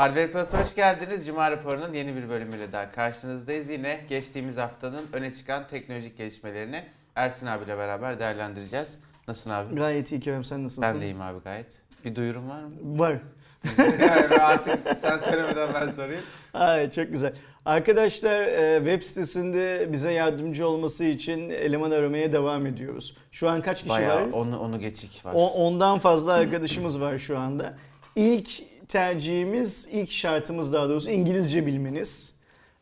[0.00, 1.26] Hardware Plus hoş geldiniz.
[1.26, 3.68] Cuma raporunun yeni bir bölümüyle daha karşınızdayız.
[3.68, 6.82] Yine geçtiğimiz haftanın öne çıkan teknolojik gelişmelerini
[7.14, 8.98] Ersin abiyle beraber değerlendireceğiz.
[9.28, 9.74] Nasılsın abi?
[9.74, 10.82] Gayet iyi Kerem sen nasılsın?
[10.82, 11.78] Ben de iyiyim abi gayet.
[12.04, 12.70] Bir duyurum var mı?
[12.82, 13.18] Var.
[13.78, 16.22] yani artık sen söylemeden ben sorayım.
[16.54, 17.32] Ay, çok güzel.
[17.64, 23.16] Arkadaşlar e, web sitesinde bize yardımcı olması için eleman aramaya devam ediyoruz.
[23.30, 24.32] Şu an kaç kişi Bayağı var?
[24.32, 25.32] onu, onu geçik var.
[25.34, 27.74] O, ondan fazla arkadaşımız var şu anda.
[28.16, 32.34] İlk tercihimiz, ilk şartımız daha doğrusu İngilizce bilmeniz.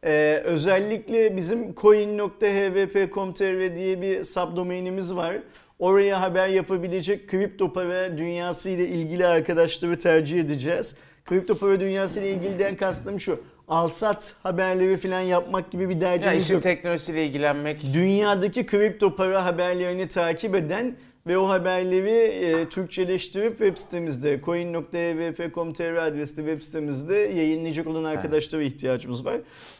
[0.04, 5.36] Ee, özellikle bizim coin.hvp.com.tr diye bir subdomainimiz var.
[5.78, 10.96] Oraya haber yapabilecek kripto para dünyası ile ilgili arkadaşları tercih edeceğiz.
[11.24, 13.40] Kripto para dünyası ile ilgiliden kastım şu.
[13.68, 19.44] Alsat haberleri falan yapmak gibi bir ya derdimiz işin yok teknolojisiyle ilgilenmek dünyadaki kripto para
[19.44, 20.96] haberlerini takip eden
[21.28, 29.24] ve o haberleri e, Türkçeleştirip web sitemizde coin.evp.com.tr adresli web sitemizde yayınlayacak olan arkadaşlara ihtiyacımız
[29.24, 29.36] var.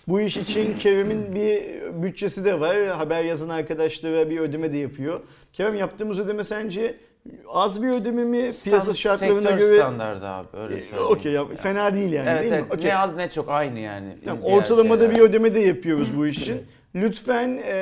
[0.09, 1.62] Bu iş için Kerem'in bir
[2.03, 2.87] bütçesi de var.
[2.87, 5.20] Haber yazan arkadaşlara bir ödeme de yapıyor.
[5.53, 6.97] Kerem yaptığımız ödeme sence
[7.48, 8.50] az bir ödeme mi?
[8.65, 11.06] Piyasa şartlarına sektör göre standardı abi öyle E, söyleyeyim.
[11.11, 12.69] Okey ya fena değil yani evet, değil evet.
[12.70, 12.75] mi?
[12.75, 12.91] Okey.
[12.91, 14.17] Ne az ne çok aynı yani.
[14.25, 15.17] Tamam, ortalamada şeyler.
[15.17, 16.62] bir ödeme de yapıyoruz bu iş için.
[16.94, 17.72] Lütfen e,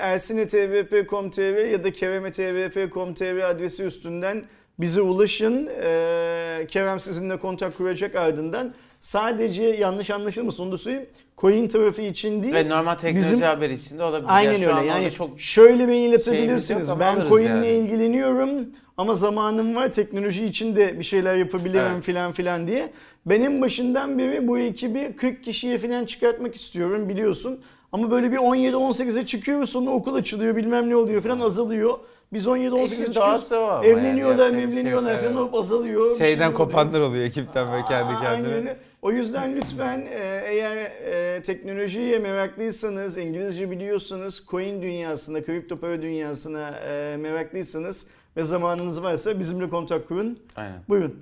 [0.00, 4.42] ersinetvp.com.tr ya da keremetvp.com.tr adresi üstünden
[4.78, 5.66] bize ulaşın.
[5.82, 8.74] E, Kerem sizinle kontak kuracak ardından.
[9.00, 11.08] Sadece yanlış anlaşılmasın onu da söyleyeyim.
[11.38, 12.54] Coin tarafı için değil.
[12.54, 14.28] Ve normal teknoloji Bizim- haberi içinde olabilir.
[14.30, 14.74] Aynen Ya şu öyle.
[14.74, 16.88] an Yani çok şöyle mail atabilirsiniz.
[16.88, 17.68] yok Ben coin'le yani.
[17.68, 18.50] ilgileniyorum
[18.96, 19.92] ama zamanım var.
[19.92, 22.04] Teknoloji için de bir şeyler yapabilirim Evet.
[22.04, 22.92] filan filan diye.
[23.26, 27.60] Benim başından beri bu ekibi 40 kişiye filan çıkartmak istiyorum biliyorsun.
[27.92, 31.98] Ama böyle bir 17-18'e çıkıyor sonra okul açılıyor bilmem ne oluyor filan azalıyor.
[32.32, 33.52] Biz 17-18'e İşin çıkıyoruz.
[33.84, 36.10] Evleniyorlar, yani, şey evleniyorlar yok, falan azalıyor.
[36.10, 36.54] şeyden şey oluyor.
[36.54, 38.76] kopanlar oluyor ekipten ve kendi kendine.
[39.02, 46.70] O yüzden lütfen e, eğer e, teknolojiye meraklıysanız, İngilizce biliyorsanız, coin dünyasına, kripto para dünyasına
[46.70, 50.38] e, meraklıysanız ve zamanınız varsa bizimle kontak kurun.
[50.56, 50.78] Aynen.
[50.88, 51.18] Buyurun.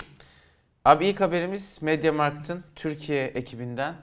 [0.85, 3.95] Abi ilk haberimiz MediaMarkt'ın Türkiye ekibinden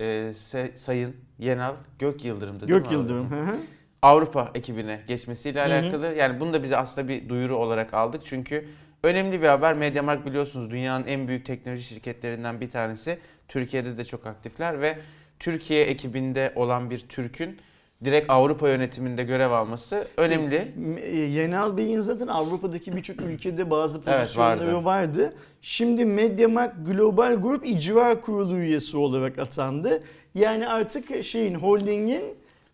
[0.00, 0.04] e,
[0.34, 2.92] Se- Sayın Yenal Gök Yıldırım'dı değil Gök?
[2.92, 3.30] Yıldırım.
[3.30, 3.56] hı hı.
[4.02, 5.64] Avrupa ekibine geçmesiyle hı.
[5.72, 6.14] alakalı.
[6.18, 8.20] Yani bunu da bize aslında bir duyuru olarak aldık.
[8.24, 8.68] Çünkü
[9.02, 9.74] önemli bir haber.
[9.74, 13.18] MediaMarkt biliyorsunuz dünyanın en büyük teknoloji şirketlerinden bir tanesi.
[13.48, 14.98] Türkiye'de de çok aktifler ve
[15.38, 17.58] Türkiye ekibinde olan bir Türk'ün
[18.04, 20.72] direkt Avrupa yönetiminde görev alması önemli.
[20.76, 24.84] M- e, Yenal Bey'in zaten Avrupa'daki birçok ülkede bazı Evet, pozisyonları vardı.
[24.84, 25.34] vardı.
[25.62, 30.02] Şimdi MediaMarkt Global Group İcra Kurulu üyesi olarak atandı.
[30.36, 32.22] Yani artık şeyin holdingin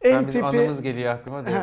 [0.03, 1.47] en Ben tepe anımız geliyor aklıma.
[1.47, 1.57] diye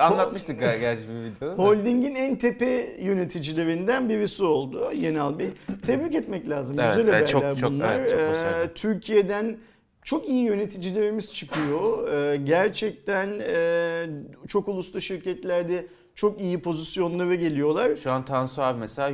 [0.00, 1.58] Anlatmıştık ger- gerçi bir videoda.
[1.58, 1.62] da.
[1.62, 5.48] Holdingin en tepe yöneticilerinden birisi oldu Yenal Bey.
[5.86, 6.76] Tebrik etmek lazım.
[6.80, 7.94] Evet, Güzel evet, haberler çok- çok- bunlar.
[7.98, 8.74] evet, çok Ee.
[8.74, 9.56] Türkiye'den
[10.04, 12.08] çok iyi yöneticilerimiz çıkıyor.
[12.12, 14.06] Ee, gerçekten e,
[14.48, 17.96] çok uluslu şirketlerde çok iyi pozisyonlara geliyorlar.
[17.96, 19.08] Şu an Tansu abi mesela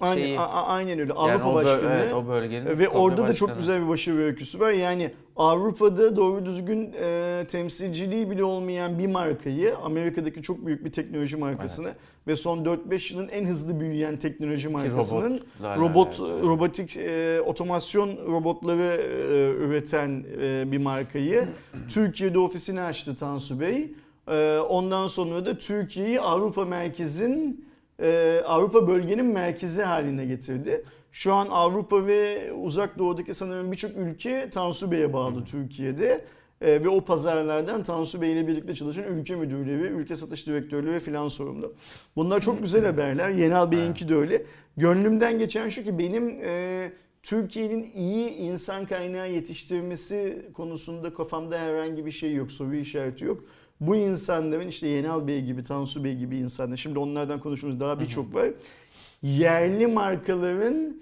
[0.00, 0.38] Aynen, şeyi.
[0.38, 1.12] a- a- aynen öyle.
[1.12, 1.94] yani Avrupa böl- Başkanı.
[2.02, 3.58] evet, o bölgenin Ve orada da çok başkanı.
[3.60, 4.70] güzel bir başarı öyküsü var.
[4.72, 11.36] Yani Avrupa'da doğru düzgün e, temsilciliği bile olmayan bir markayı, Amerika'daki çok büyük bir teknoloji
[11.36, 11.88] markasını
[12.26, 16.42] ve son 4-5 yılın en hızlı büyüyen teknoloji markasının robot alakalı.
[16.42, 19.00] robotik e, otomasyon robotları
[19.32, 21.48] e, üreten e, bir markayı
[21.88, 23.92] Türkiye'de ofisini açtı Tansu Bey.
[24.28, 27.64] E, ondan sonra da Türkiye'yi Avrupa merkezin
[28.02, 30.84] e, Avrupa bölgenin merkezi haline getirdi.
[31.12, 36.24] Şu an Avrupa ve Uzak Doğu'daki sanırım birçok ülke Tansu Bey'e bağlı Türkiye'de.
[36.60, 41.00] E, ve o pazarlardan Tansu Bey ile birlikte çalışan ülke müdürleri, ülke satış direktörleri ve
[41.00, 41.74] filan sorumlu.
[42.16, 43.30] Bunlar çok güzel haberler.
[43.30, 44.46] Yenal Bey'inki de öyle.
[44.76, 52.10] Gönlümden geçen şu ki benim e, Türkiye'nin iyi insan kaynağı yetiştirmesi konusunda kafamda herhangi bir
[52.10, 53.44] şey yok, soru işareti yok.
[53.80, 58.34] Bu insanların işte Yenal Bey gibi, Tansu Bey gibi insanlar, şimdi onlardan konuştuğumuz daha birçok
[58.34, 58.48] var.
[59.22, 60.96] Yerli markaların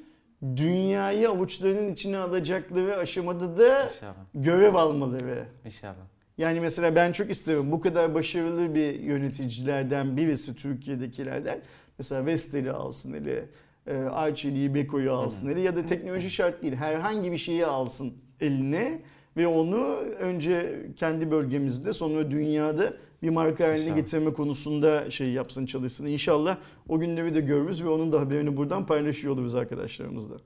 [0.57, 4.15] dünyayı avuçlarının içine alacakları aşamada da İnşallah.
[4.35, 5.47] görev almaları.
[5.65, 5.95] İnşallah.
[6.39, 11.61] Yani mesela ben çok isterim bu kadar başarılı bir yöneticilerden birisi Türkiye'dekilerden.
[11.99, 13.45] Mesela Vestel'i alsın eli,
[13.87, 19.03] e, Arçelik'i, Beko'yu alsın eli ya da teknoloji şart değil herhangi bir şeyi alsın eline
[19.37, 22.93] ve onu önce kendi bölgemizde sonra dünyada
[23.23, 23.97] bir marka haline İnşallah.
[23.97, 26.07] getirme konusunda şey yapsın çalışsın.
[26.07, 26.57] İnşallah
[26.89, 30.37] o günleri de görürüz ve onun da haberini buradan paylaşıyor oluruz arkadaşlarımızla.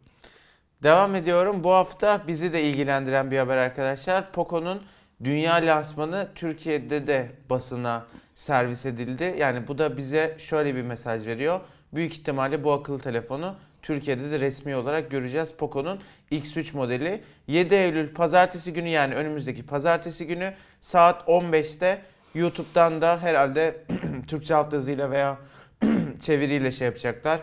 [0.83, 1.65] Devam ediyorum.
[1.65, 4.33] Bu hafta bizi de ilgilendiren bir haber arkadaşlar.
[4.33, 4.81] Poco'nun
[5.25, 9.37] dünya lansmanı Türkiye'de de basına servis edildi.
[9.39, 11.61] Yani bu da bize şöyle bir mesaj veriyor.
[11.95, 13.55] Büyük ihtimalle bu akıllı telefonu
[13.85, 16.01] Türkiye'de de resmi olarak göreceğiz Poco'nun
[16.33, 17.21] X3 modeli.
[17.47, 22.03] 7 Eylül pazartesi günü yani önümüzdeki pazartesi günü saat 15'te
[22.35, 23.85] YouTube'dan da herhalde
[24.29, 25.39] Türkçe alt yazıyla veya
[26.21, 27.41] çeviriyle şey yapacaklar.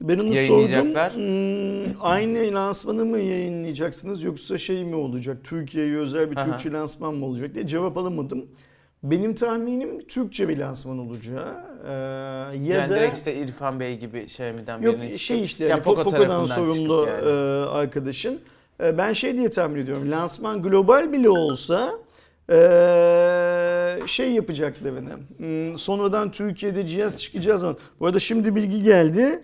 [0.00, 1.10] Ben onu Yayınlayacaklar.
[1.10, 1.26] sordum.
[1.26, 5.36] Hmm, aynı lansmanı mı yayınlayacaksınız yoksa şey mi olacak?
[5.44, 6.44] Türkiye'ye özel bir Aha.
[6.44, 8.46] Türkçe lansman mı olacak diye cevap alamadım.
[9.04, 11.64] Benim tahminim Türkçe bir lansman olacağı.
[11.86, 15.70] Ee, ya yani da direkt işte İrfan Bey gibi Xiaomi'den yok birinin şey işte yani
[15.70, 17.28] yani Poco Poco'dan sorumlu yani.
[17.28, 17.32] e,
[17.68, 18.40] arkadaşın.
[18.82, 20.10] E, ben şey diye tahmin ediyorum.
[20.10, 21.92] Lansman global bile olsa
[22.50, 22.56] e,
[24.06, 25.12] şey yapacaklarını.
[25.36, 27.76] Hmm, sonradan Türkiye'de cihaz çıkacağı zaman.
[28.00, 29.42] Bu arada şimdi bilgi geldi.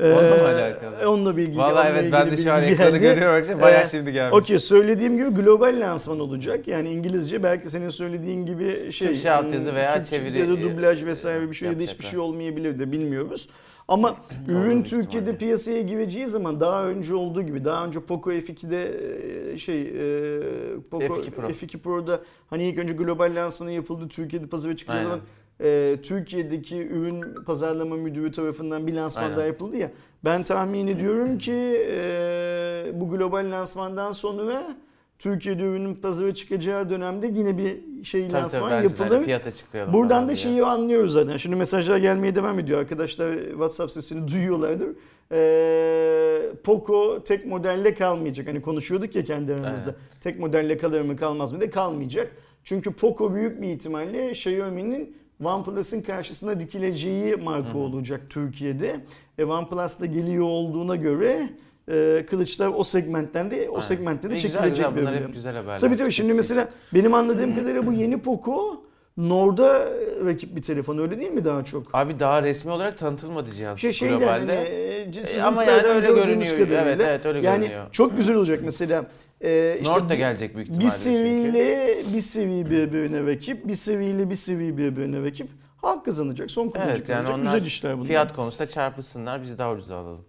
[0.00, 1.10] Onunla mı alakalı?
[1.10, 2.98] Onunla bilgi Vallahi onunla evet ben ilgili de şu an ekranı geldi.
[3.00, 3.34] görüyorum.
[3.34, 3.60] Arkadaşlar.
[3.62, 4.38] Bayağı Ee, şimdi gelmiş.
[4.38, 6.68] Okey söylediğim gibi global lansman olacak.
[6.68, 10.62] Yani İngilizce belki senin söylediğin gibi şey Türkçe altyazı hmm, veya Türkçe çeviri, ya da
[10.62, 13.48] dublaj vesaire bir şey ya da hiçbir şey olmayabilir de bilmiyoruz.
[13.88, 14.16] Ama
[14.48, 15.38] ürün Türkiye'de ihtimalle.
[15.38, 21.04] piyasaya gireceği zaman daha önce olduğu gibi daha önce Poco F2'de e, şey e, Poco
[21.04, 21.48] F2 Pro.
[21.48, 25.20] F2 Pro'da hani ilk önce global lansmanı yapıldı Türkiye'de pazara çıktığı zaman
[25.60, 29.36] e, Türkiye'deki ürün pazarlama müdürü tarafından bir lansman Aynen.
[29.36, 29.90] daha yapıldı ya.
[30.24, 34.76] Ben tahmin ediyorum ki e, bu global lansmandan sonra
[35.18, 38.74] Türkiye'de ürünün pazara çıkacağı dönemde yine bir şey Tabii tabii, lansman de.
[38.74, 39.24] yapılır.
[39.24, 39.92] Fiyat açıklayalım.
[39.94, 40.36] Buradan da diye.
[40.36, 41.36] şeyi anlıyoruz zaten.
[41.36, 42.80] Şimdi mesajlar gelmeye devam ediyor.
[42.80, 44.88] Arkadaşlar WhatsApp sesini duyuyorlardır.
[45.32, 48.46] Ee, Poco tek modelle kalmayacak.
[48.46, 49.84] Hani konuşuyorduk ya kendi aramızda.
[49.90, 50.20] Evet.
[50.20, 52.32] Tek modelle kalır mı kalmaz mı de kalmayacak.
[52.64, 59.00] Çünkü Poco büyük bir ihtimalle Xiaomi'nin OnePlus'ın karşısına dikileceği marka olacak Türkiye'de.
[59.38, 61.48] E OnePlus da geliyor olduğuna göre
[61.90, 63.86] e, kılıçlar o segmentten de o Aynen.
[63.86, 65.02] segmentte de E, güzel, çekilecek güzel.
[65.02, 65.80] Bunlar bir hep güzel haberler.
[65.80, 68.82] Tabii tabii şimdi mesela benim anladığım kadarıyla bu yeni Poco
[69.18, 69.86] Nord'a
[70.26, 71.94] rakip bir telefon öyle değil mi daha çok?
[71.94, 74.56] Abi daha resmi olarak tanıtılmadı cihaz Şey şeyden globalde.
[74.56, 76.52] hani, e, E, ama yani öyle görünüyor.
[76.52, 76.82] kadarıyla.
[76.82, 77.86] Evet, evet, öyle yani görünüyor.
[77.92, 79.04] çok güzel olacak mesela.
[79.40, 81.02] E, işte Nord da gelecek büyük ihtimalle bir çünkü.
[81.02, 85.48] seviyle bir sevi birbirine rakip, bir seviyle bir sevi birbirine rakip.
[85.76, 87.38] Halk kazanacak, son kullanıcı Evet yani kazanacak.
[87.46, 88.06] onlar Güzel işler bunlar.
[88.06, 90.24] fiyat konusunda çarpışsınlar biz daha ucuza alalım.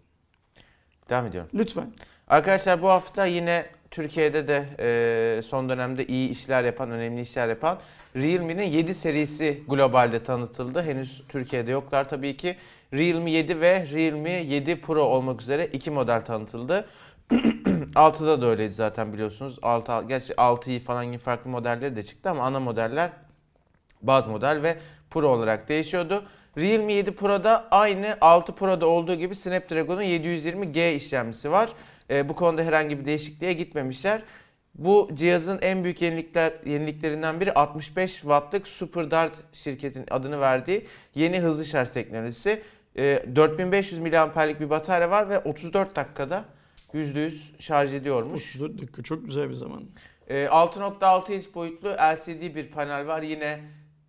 [1.09, 1.49] Devam ediyorum.
[1.53, 1.91] Lütfen.
[2.27, 7.79] Arkadaşlar bu hafta yine Türkiye'de de e, son dönemde iyi işler yapan, önemli işler yapan
[8.15, 10.83] Realme'nin 7 serisi globalde tanıtıldı.
[10.83, 12.55] Henüz Türkiye'de yoklar tabii ki.
[12.93, 16.85] Realme 7 ve Realme 7 Pro olmak üzere iki model tanıtıldı.
[17.95, 19.59] 6'da da öyleydi zaten biliyorsunuz.
[19.61, 23.09] 6, gerçi 6'yı falan gibi farklı modelleri de çıktı ama ana modeller
[24.01, 24.77] baz model ve
[25.09, 26.23] Pro olarak değişiyordu.
[26.57, 31.69] Realme 7 Pro'da aynı 6 Pro'da olduğu gibi Snapdragon'un 720G işlemcisi var.
[32.09, 34.21] Ee, bu konuda herhangi bir değişikliğe gitmemişler.
[34.75, 41.65] Bu cihazın en büyük yenilikler yeniliklerinden biri 65 wattlık SuperDart şirketin adını verdiği yeni hızlı
[41.65, 42.61] şarj teknolojisi.
[42.97, 46.45] Ee, 4500 mAh'lik bir batarya var ve 34 dakikada
[46.93, 48.55] %100 şarj ediyormuş.
[48.55, 49.83] 34 dakika çok güzel bir zaman.
[50.27, 53.21] Ee, 6.6 inç boyutlu LCD bir panel var.
[53.21, 53.59] Yine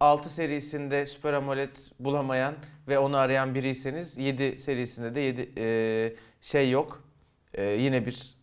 [0.00, 2.54] 6 serisinde Super AMOLED bulamayan
[2.88, 7.09] ve onu arayan biriyseniz 7 serisinde de 7 e, şey yok.
[7.54, 8.34] E, yine bir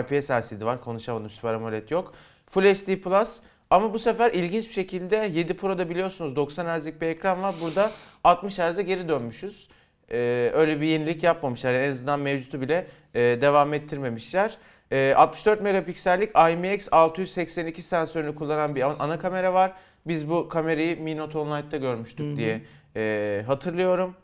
[0.00, 0.80] IPS LCD var.
[0.80, 2.14] Konuşamadım Super AMOLED yok.
[2.50, 3.40] Full HD Plus
[3.70, 7.54] ama bu sefer ilginç bir şekilde 7 Pro'da biliyorsunuz 90 Hz'lik bir ekran var.
[7.60, 7.90] Burada
[8.24, 9.68] 60 Hz'e geri dönmüşüz.
[10.12, 11.72] E, öyle bir yenilik yapmamışlar.
[11.74, 14.56] Yani en azından mevcutu bile e, devam ettirmemişler.
[14.92, 19.72] E, 64 megapiksellik IMX 682 sensörünü kullanan bir an- ana kamera var.
[20.06, 22.36] Biz bu kamerayı Mi Note 10 Lite'da görmüştük Hı hı.
[22.36, 22.60] diye
[22.96, 24.16] e, hatırlıyorum.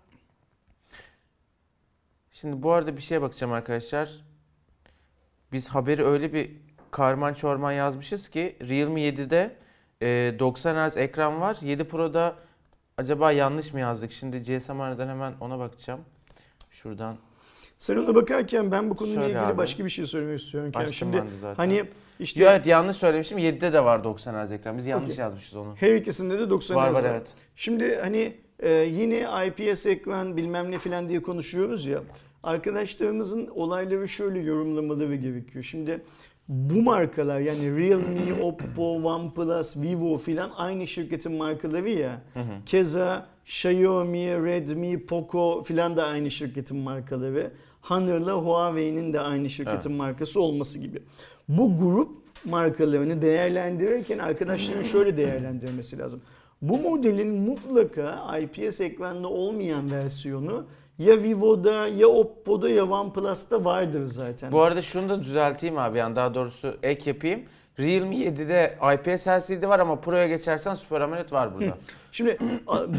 [2.40, 4.10] Şimdi bu arada bir şeye bakacağım arkadaşlar.
[5.52, 6.50] Biz haberi öyle bir
[6.90, 9.56] karman çorman yazmışız ki Realme 7'de
[10.02, 11.56] e, 90 Hz ekran var.
[11.62, 12.34] 7 Pro'da
[12.96, 14.12] acaba yanlış mı yazdık?
[14.12, 16.00] Şimdi GSM-R'den hemen ona bakacağım.
[16.70, 17.16] Şuradan
[17.78, 19.58] Sen ona bakarken ben bu konuyla Söyle ilgili abi.
[19.58, 20.72] başka bir şey söylemek istiyorum.
[20.72, 20.94] Kerem.
[20.94, 21.54] Şimdi zaten.
[21.54, 21.84] hani
[22.20, 23.38] işte Yo, evet yanlış söylemişim.
[23.38, 24.78] 7'de de var 90 Hz ekran.
[24.78, 25.22] Biz yanlış Okey.
[25.22, 25.76] yazmışız onu.
[25.76, 27.28] her ikisinde de 90 Var Hz var evet.
[27.56, 32.00] Şimdi hani e, yine IPS ekran bilmem ne filan diye konuşuyoruz ya.
[32.46, 35.64] Arkadaşlarımızın olayları şöyle yorumlamaları gerekiyor.
[35.64, 36.02] Şimdi
[36.48, 42.22] bu markalar yani Realme, Oppo, OnePlus, Vivo filan aynı şirketin markaları ya.
[42.34, 42.64] Hı hı.
[42.66, 47.52] Keza Xiaomi, Redmi, Poco filan da aynı şirketin markaları.
[47.80, 51.02] Honor'la Huawei'nin de aynı şirketin markası olması gibi.
[51.48, 52.10] Bu grup
[52.44, 56.20] markalarını değerlendirirken arkadaşların şöyle değerlendirmesi lazım.
[56.62, 60.66] Bu modelin mutlaka IPS ekranlı olmayan versiyonu
[60.98, 64.52] ya Vivo'da ya Oppo'da ya OnePlus'ta vardır zaten.
[64.52, 67.42] Bu arada şunu da düzelteyim abi yani daha doğrusu ek yapayım.
[67.78, 71.78] Realme 7'de IPS LCD var ama Pro'ya geçersen Super AMOLED var burada.
[72.12, 72.38] Şimdi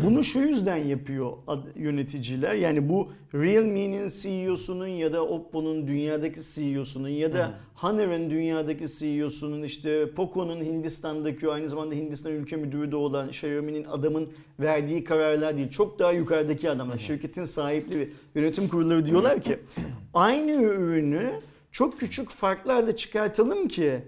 [0.06, 1.32] bunu şu yüzden yapıyor
[1.76, 2.54] yöneticiler.
[2.54, 10.12] Yani bu Realme'nin CEO'sunun ya da Oppo'nun dünyadaki CEO'sunun ya da Honor'ın dünyadaki CEO'sunun işte
[10.12, 14.30] Poco'nun Hindistan'daki aynı zamanda Hindistan ülke müdürü de olan Xiaomi'nin adamın
[14.60, 15.70] verdiği kararlar değil.
[15.70, 16.98] Çok daha yukarıdaki adamlar.
[16.98, 19.60] Şirketin sahipleri, yönetim kurulları diyorlar ki
[20.14, 21.32] aynı ürünü
[21.72, 24.02] çok küçük farklarla çıkartalım ki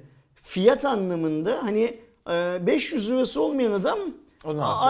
[0.50, 1.98] fiyat anlamında hani
[2.32, 4.00] e, 500 lirası olmayan adam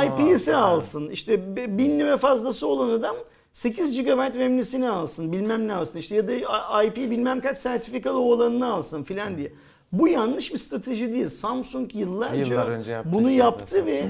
[0.06, 1.04] IP'si alsın.
[1.06, 1.10] alsın.
[1.10, 3.16] İşte be- 1000 lira fazlası olan adam
[3.54, 5.32] 8 GB RAM'lisini alsın.
[5.32, 6.00] Bilmem ne alsın.
[6.00, 9.51] İşte ya da IP bilmem kaç sertifikalı olanını alsın filan diye.
[9.92, 11.28] Bu yanlış bir strateji değil.
[11.30, 13.88] Samsung yıllarca Yıllar önce yaptığı bunu şey yaptı zaten.
[13.88, 14.04] ve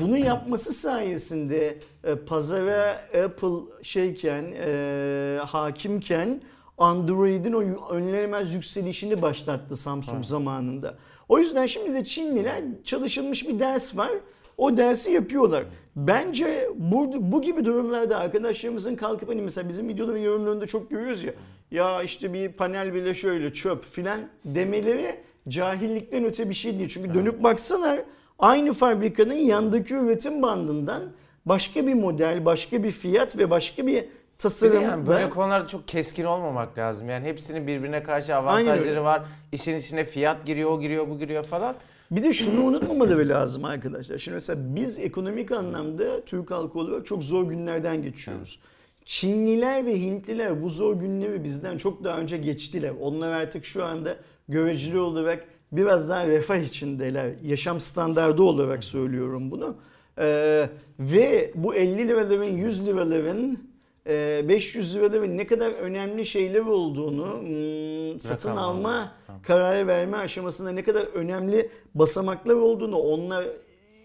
[0.00, 2.90] bunu yapması sayesinde e, pazara
[3.24, 6.40] Apple şeyken e, hakimken
[6.78, 10.94] Android'in o önlenemez yükselişini başlattı Samsung zamanında.
[11.28, 14.10] O yüzden şimdi de Çinliler çalışılmış bir ders var.
[14.56, 15.64] O dersi yapıyorlar.
[15.96, 21.32] Bence bu, bu gibi durumlarda arkadaşlarımızın kalkıp hani mesela bizim videoların yorumlarında çok görüyoruz ya.
[21.70, 25.16] Ya işte bir panel bile şöyle çöp filan demeleri
[25.48, 26.88] cahillikten öte bir şey değil.
[26.88, 28.00] Çünkü dönüp baksalar
[28.38, 31.02] aynı fabrikanın yandaki üretim bandından
[31.46, 34.04] başka bir model, başka bir fiyat ve başka bir
[34.38, 37.08] tasarım yani böyle konularda çok keskin olmamak lazım.
[37.08, 39.22] Yani hepsinin birbirine karşı avantajları var.
[39.52, 41.74] İşin içine fiyat giriyor, o giriyor, bu giriyor falan.
[42.10, 44.18] Bir de şunu unutmamaları lazım arkadaşlar.
[44.18, 48.58] Şimdi mesela biz ekonomik anlamda Türk halkı olarak çok zor günlerden geçiyoruz.
[49.04, 52.92] Çinliler ve Hintliler bu zor günleri bizden çok daha önce geçtiler.
[53.00, 54.16] Onlar artık şu anda
[54.48, 57.34] göreceli olarak biraz daha refah içindeler.
[57.42, 59.76] Yaşam standardı olarak söylüyorum bunu.
[60.18, 63.58] Ee, ve bu 50 liraların 100 liraların
[64.06, 68.62] 500 liraların ne kadar önemli şeyler olduğunu hmm, satın Rakamlar.
[68.62, 73.44] alma kararı verme aşamasında ne kadar önemli basamaklar olduğunu onlar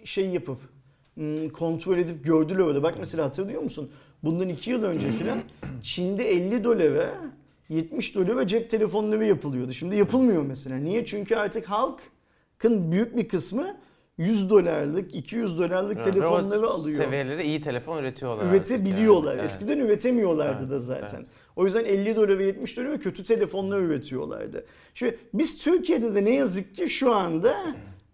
[0.04, 0.58] şey yapıp
[1.14, 2.84] hmm, kontrol edip gördüler öyle.
[2.84, 3.92] Bak mesela hatırlıyor musun?
[4.24, 5.40] Bundan 2 yıl önce filan
[5.82, 7.14] Çin'de 50 dolara
[7.70, 9.74] 70 dolara cep telefonları yapılıyordu.
[9.74, 10.78] Şimdi yapılmıyor mesela.
[10.78, 11.06] Niye?
[11.06, 13.78] Çünkü artık halkın büyük bir kısmı
[14.18, 18.46] 100 dolarlık, 200 dolarlık Ve o telefonları alıyor Seviyeleri iyi telefon üretiyorlar.
[18.52, 19.32] üretebiliyorlar.
[19.32, 19.42] yani.
[19.42, 19.52] Evet.
[19.52, 21.18] Eskiden üretemiyorlardı Evet, da zaten.
[21.18, 21.28] evet.
[21.56, 24.66] O yüzden 50 dolar ve 70 dolar ve kötü telefonlar üretiyorlardı.
[24.94, 27.54] Şimdi biz Türkiye'de de ne yazık ki şu anda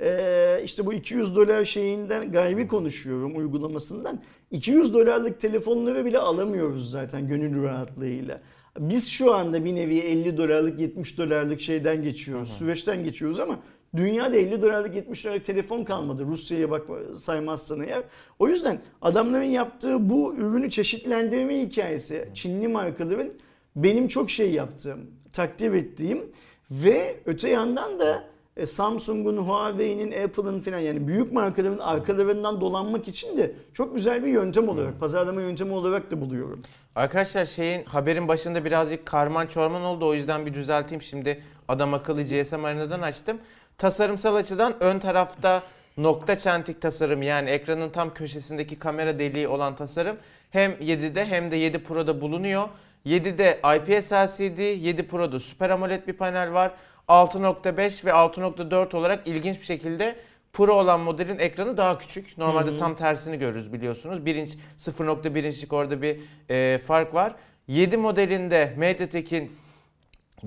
[0.02, 4.22] eee, işte bu 200 dolar şeyinden gayri konuşuyorum uygulamasından.
[4.52, 8.42] 200 dolarlık telefonları bile alamıyoruz zaten gönül rahatlığıyla.
[8.80, 12.50] Biz şu anda bir nevi 50 dolarlık 70 dolarlık şeyden geçiyoruz.
[12.50, 13.60] Süreçten geçiyoruz ama
[13.98, 18.04] Dünyada 50 dolarlık 70 dolarlık telefon kalmadı Rusya'ya bak saymazsan eğer.
[18.40, 23.30] O yüzden adamların yaptığı bu ürünü çeşitlendirme hikayesi Çinli markaların
[23.76, 25.00] benim çok şey yaptığım,
[25.34, 26.24] takdir ettiğim
[26.72, 28.24] ve öte yandan da
[28.58, 34.30] e, Samsung'un, Huawei'nin, Apple'ın falan yani büyük markaların arkalarından dolanmak için de çok güzel bir
[34.30, 36.62] yöntem olarak, pazarlama yöntemi olarak da buluyorum.
[36.96, 41.02] Arkadaşlar şeyin haberin başında birazcık karman çorman oldu o yüzden bir düzelteyim.
[41.02, 43.38] Şimdi adam akıllı GSM Arena'dan açtım.
[43.78, 45.64] Tasarımsal açıdan ön tarafta
[45.98, 50.18] nokta çentik tasarım yani ekranın tam köşesindeki kamera deliği olan tasarım
[50.52, 52.70] hem 7'de hem de 7 Pro'da bulunuyor.
[53.06, 56.72] 7'de IPS LCD, 7 Pro'da Super AMOLED bir panel var.
[57.08, 60.16] 6.5 ve 6.4 olarak ilginç bir şekilde
[60.54, 62.38] Pro olan modelin ekranı daha küçük.
[62.38, 64.26] Normalde tam tersini görürüz biliyorsunuz.
[64.26, 66.20] 1 inç 0.1 inçlik orada bir
[66.50, 67.36] e, fark var.
[67.68, 69.52] 7 modelinde MediaTek'in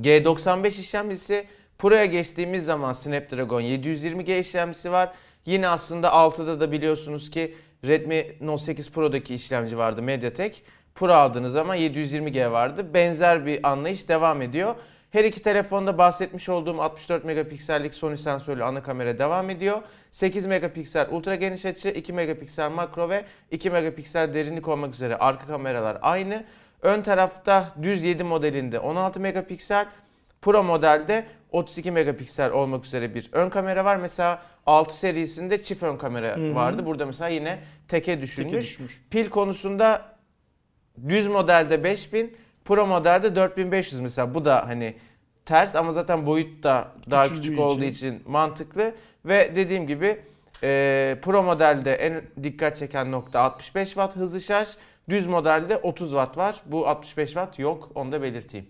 [0.01, 1.47] G95 işlemcisi
[1.81, 5.13] Pro'ya geçtiğimiz zaman Snapdragon 720G işlemcisi var.
[5.47, 10.63] Yine aslında 6'da da biliyorsunuz ki Redmi Note 8 Pro'daki işlemci vardı MediaTek.
[10.95, 12.95] Pro aldığınız zaman 720G vardı.
[12.95, 14.75] Benzer bir anlayış devam ediyor.
[15.11, 19.83] Her iki telefonda bahsetmiş olduğum 64 megapiksellik Sony sensörlü ana kamera devam ediyor.
[20.13, 25.47] 8 megapiksel ultra geniş açı, 2 megapiksel makro ve 2 megapiksel derinlik olmak üzere arka
[25.47, 26.45] kameralar aynı.
[26.83, 29.87] Ön tarafta düz 7 modelinde 16 megapiksel,
[30.43, 33.97] Pro modelde 32 megapiksel olmak üzere bir ön kamera var.
[33.97, 36.55] Mesela 6 serisinde çift ön kamera Hı hı.
[36.55, 36.87] vardı.
[36.87, 38.51] Burada mesela yine teke düşülmüş.
[38.53, 39.03] Teke düşmüş.
[39.11, 40.03] Pil konusunda
[41.09, 44.35] düz modelde 5000, Pro modelde 4500 mesela.
[44.35, 44.95] Bu da hani
[45.45, 48.15] ters ama zaten boyut da daha Küçüldüğü küçük olduğu için.
[48.15, 48.95] için mantıklı.
[49.25, 50.21] Ve dediğim gibi
[50.63, 54.69] e, Pro modelde en dikkat çeken nokta 65 Watt hızlı şarj.
[55.09, 56.63] Düz modelde 30 Watt var.
[56.67, 57.91] Bu 65 Watt yok.
[57.95, 58.67] Onu da belirteyim.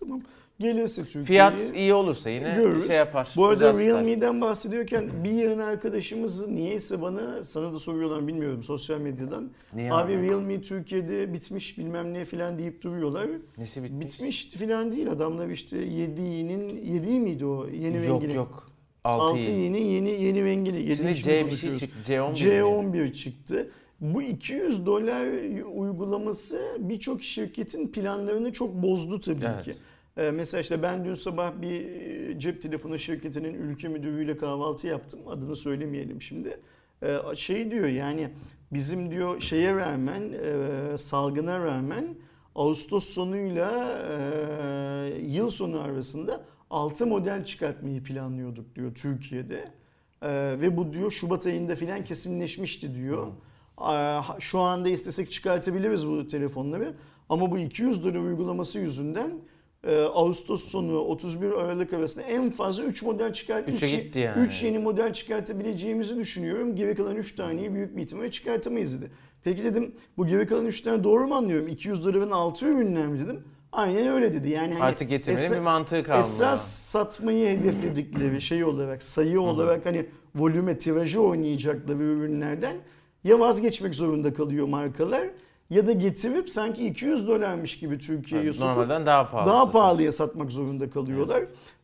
[0.00, 0.20] Tamam.
[0.64, 1.24] Gelirse Türkiye'ye.
[1.26, 2.86] Fiyat iyi olursa yine Görürüz.
[2.86, 3.28] şey yapar.
[3.36, 3.78] Bu arada.
[3.78, 9.50] Realme'den bahsediyorken bir yığın arkadaşımız niyeyse bana sana da soruyorlar bilmiyorum sosyal medyadan.
[9.74, 10.22] Niye abi abi?
[10.22, 13.26] Realme Türkiye'de bitmiş bilmem ne filan deyip duruyorlar.
[13.58, 14.14] Nesi bitmiş?
[14.20, 18.36] Bitmiş filan değil adamlar işte 7'nin 7 miydi o yeni Yok rengini?
[18.36, 18.70] yok.
[19.04, 19.38] 6i.
[19.40, 20.70] 6i'nin yeni yeni rengi.
[20.70, 22.12] yedi Şimdi C bir şey çıktı.
[22.12, 22.30] C11.
[22.30, 22.36] mi?
[22.98, 23.70] C11 çıktı.
[24.00, 25.26] Bu 200 dolar
[25.76, 29.64] uygulaması birçok şirketin planlarını çok bozdu tabii Evet.
[29.64, 29.72] ki.
[30.20, 35.20] Ee, mesela işte ben dün sabah bir e, cep telefonu şirketinin ülke müdürüyle kahvaltı yaptım.
[35.28, 36.60] Adını söylemeyelim şimdi.
[37.02, 38.30] Ee, şey diyor yani
[38.72, 42.04] bizim diyor şeye rağmen e, salgına rağmen
[42.54, 49.64] Ağustos sonuyla e, yıl sonu arasında 6 model çıkartmayı planlıyorduk diyor Türkiye'de.
[50.22, 50.28] Ee,
[50.60, 53.26] ve bu diyor Şubat ayında filan kesinleşmişti diyor.
[53.76, 56.94] Aa, Şu anda istesek çıkartabiliriz bu telefonları.
[57.28, 59.32] Ama bu 200 dolar uygulaması yüzünden
[59.86, 64.42] e, Ağustos sonu 31 Aralık arasında en fazla 3 model çıkart Üçe üç- gitti yani.
[64.42, 66.76] üç yeni model çıkartabileceğimizi düşünüyorum.
[66.76, 69.10] Geri kalan 3 taneyi büyük bir ihtimalle çıkartamayız dedi.
[69.44, 71.68] Peki dedim bu geri kalan 3 tane doğru mu anlıyorum?
[71.68, 73.44] 200 doların 6 ürünler mi dedim.
[73.72, 74.50] Aynen öyle dedi.
[74.50, 76.24] Yani hani Artık getirmenin bir mantığı kalmıyor.
[76.24, 82.76] Esas satmayı hedefledikleri şey olarak, sayı olarak hani volüme, tirajı oynayacakları ürünlerden
[83.24, 85.28] ya vazgeçmek zorunda kalıyor markalar
[85.70, 89.50] ya da getirip sanki 200 dolarmış gibi Türkiye'ye Yani sokup Normalden daha pahalı.
[89.50, 91.40] daha pahalıya satmak zorunda kalıyorlar.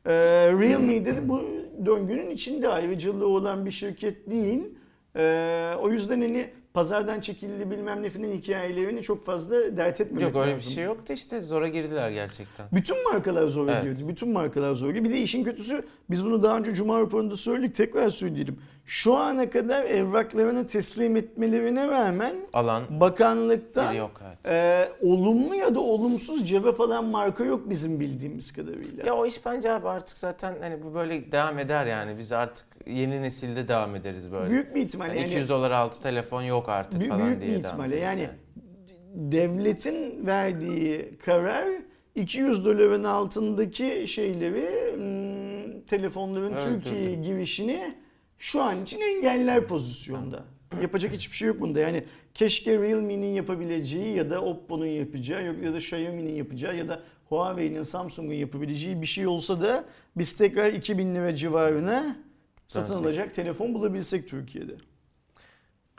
[0.06, 0.12] Ee,
[0.52, 1.42] Realme'de de bu
[1.86, 4.62] döngünün içinde ayrıcalığı olan bir şirket değil.
[5.16, 10.36] Ee, o yüzden hani pazardan çekildi bilmem ne filan hikayelerini çok fazla dert etmemek Yok
[10.36, 10.72] öyle bir lazım.
[10.72, 12.66] şey yok da işte zora girdiler gerçekten.
[12.72, 13.82] Bütün markalar zor Evet.
[13.82, 14.08] girdi.
[14.08, 15.04] Bütün markalar zor girdi.
[15.04, 17.74] Bir de işin kötüsü biz bunu daha önce Cuma raporunda söyledik.
[17.74, 18.58] Tekrar söyleyelim.
[18.84, 24.38] Şu ana kadar evraklarını teslim etmelerine rağmen Alan bakanlıktan yok evet.
[24.46, 29.06] e, olumlu ya da olumsuz cevap alan marka yok bizim bildiğimiz kadarıyla.
[29.06, 32.18] Ya o iş bence abi artık zaten hani bu böyle devam eder yani.
[32.18, 34.50] Biz artık yeni nesilde devam ederiz böyle.
[34.50, 37.50] Büyük bir ihtimalle Yani yani 200 dolar altı telefon yok artık Büyük- falan büyük diye
[37.50, 37.96] bir devam ihtimalle.
[37.96, 38.28] Yani
[39.14, 41.68] devletin verdiği karar
[42.14, 46.84] 200 doların altındaki şeyleri hmm, telefonların Öldürdü.
[46.84, 47.94] Türkiye'ye girişini
[48.38, 50.44] şu an için engeller pozisyonda.
[50.82, 51.80] Yapacak hiçbir şey yok bunda.
[51.80, 57.02] Yani keşke Realme'nin yapabileceği ya da Oppo'nun yapacağı yok ya da Xiaomi'nin yapacağı ya da
[57.28, 59.84] Huawei'nin Samsung'un yapabileceği bir şey olsa da
[60.16, 62.16] biz tekrar 2000 lira civarına
[62.68, 63.06] satın Dönsek.
[63.06, 64.72] alacak telefon bulabilsek Türkiye'de.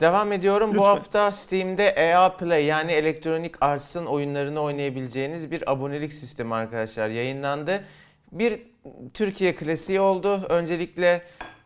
[0.00, 0.70] Devam ediyorum.
[0.70, 0.86] Bu Lütfen.
[0.88, 7.84] hafta Steam'de EA Play yani Electronic Arts'ın oyunlarını oynayabileceğiniz bir abonelik sistemi arkadaşlar yayınlandı.
[8.32, 8.60] Bir
[9.14, 10.40] Türkiye klasiği oldu.
[10.48, 11.22] Öncelikle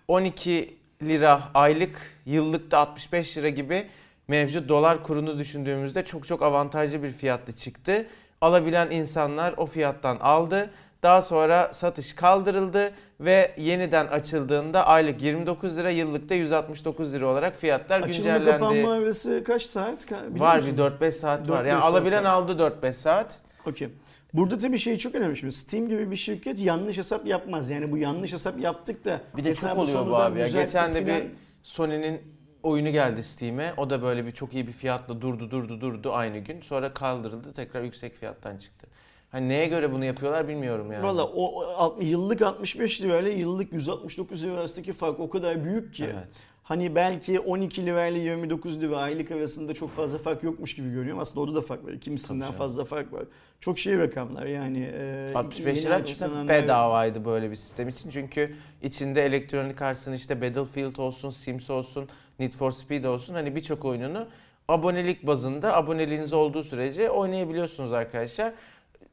[0.09, 3.87] 12 lira aylık, yıllıkta 65 lira gibi
[4.29, 8.07] mevcut dolar kurunu düşündüğümüzde çok çok avantajlı bir fiyatlı çıktı.
[8.41, 10.71] Alabilen insanlar o fiyattan aldı.
[11.03, 18.01] Daha sonra satış kaldırıldı ve yeniden açıldığında aylık 29 lira, yıllıkta 169 lira olarak fiyatlar
[18.01, 18.51] Açılma güncellendi.
[18.51, 20.07] kapanma arası kaç saat?
[20.11, 20.73] Biliyor Var musun?
[20.73, 21.65] bir 4-5 saat var.
[21.65, 22.31] 4-5 Yani saat alabilen var.
[22.31, 23.41] aldı 4-5 saat.
[23.67, 23.89] Okey.
[24.35, 25.53] Burada tabii şey çok önemli şimdi.
[25.53, 27.71] Steam gibi bir şirket yanlış hesap yapmaz.
[27.71, 30.49] Yani bu yanlış hesap yaptık da Bir de çok oluyor bu abi ya.
[30.49, 31.25] Geçen de bir
[31.63, 32.23] Sony'nin
[32.63, 33.73] oyunu geldi Steam'e.
[33.77, 36.61] O da böyle bir çok iyi bir fiyatla durdu durdu durdu aynı gün.
[36.61, 38.87] Sonra kaldırıldı tekrar yüksek fiyattan çıktı.
[39.33, 41.03] Hani neye göre bunu yapıyorlar bilmiyorum yani.
[41.05, 46.05] Valla o alt- yıllık 65 lirayla yıllık 169 lira arasındaki fark o kadar büyük ki.
[46.05, 46.27] Evet.
[46.63, 51.21] Hani belki 12 lirayla 29 lira aylık arasında çok fazla fark yokmuş gibi görüyorum.
[51.21, 51.99] Aslında orada da fark var.
[52.01, 52.59] Kimisinden Tabii canım.
[52.59, 53.25] fazla fark var.
[53.61, 54.91] Çok şey rakamlar yani.
[54.95, 58.11] e, 65 yeni lira açıklananlar- bedavaydı böyle bir sistem için.
[58.11, 63.85] Çünkü içinde elektronik artsın işte Battlefield olsun, Sims olsun, Need for Speed olsun hani birçok
[63.85, 64.27] oyununu
[64.69, 68.53] abonelik bazında aboneliğiniz olduğu sürece oynayabiliyorsunuz arkadaşlar.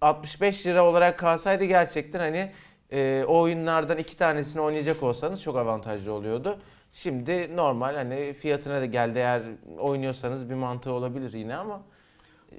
[0.01, 2.51] 65 lira olarak kalsaydı gerçekten hani
[2.91, 6.59] e, o oyunlardan iki tanesini oynayacak olsanız çok avantajlı oluyordu.
[6.93, 9.41] Şimdi normal hani fiyatına da geldi eğer
[9.77, 11.81] oynuyorsanız bir mantığı olabilir yine ama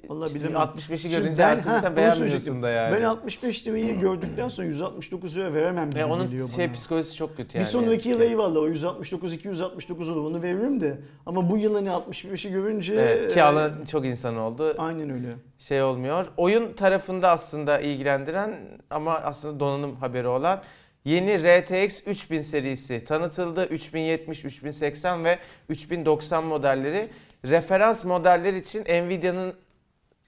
[0.09, 0.61] Vallahi işte bilemem.
[0.61, 2.95] 65'i Şimdi görünce artık zaten beğenmiyorsun da yani.
[2.95, 6.73] Ben 65 lirayı gördükten sonra 169 lira veremem Ve onun geliyor şey bana.
[6.73, 7.65] psikolojisi çok kötü bir yani.
[7.65, 11.87] sonraki yazık yıl eyvallah o 169 269 olur onu veririm de ama bu yıl hani
[11.89, 14.75] 65'i görünce Evet, ki e, alan çok insan oldu.
[14.77, 15.27] aynen öyle.
[15.57, 16.25] Şey olmuyor.
[16.37, 18.55] Oyun tarafında aslında ilgilendiren
[18.89, 20.61] ama aslında donanım haberi olan
[21.05, 23.65] yeni RTX 3000 serisi tanıtıldı.
[23.65, 27.09] 3070, 3080 ve 3090 modelleri.
[27.45, 29.53] Referans modeller için Nvidia'nın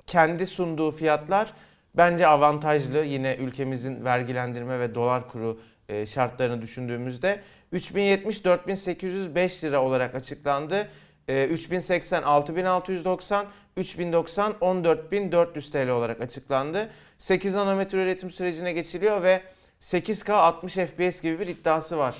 [0.08, 1.54] kendi sunduğu fiyatlar
[1.96, 3.04] bence avantajlı.
[3.04, 10.88] Yine ülkemizin vergilendirme ve dolar kuru e, şartlarını düşündüğümüzde 3070 4805 lira olarak açıklandı.
[11.28, 13.46] E, 3080 6690,
[13.78, 16.90] 3090 14400 TL olarak açıklandı.
[17.18, 19.42] 8 nanometre üretim sürecine geçiliyor ve
[19.82, 22.16] 8K 60 FPS gibi bir iddiası var.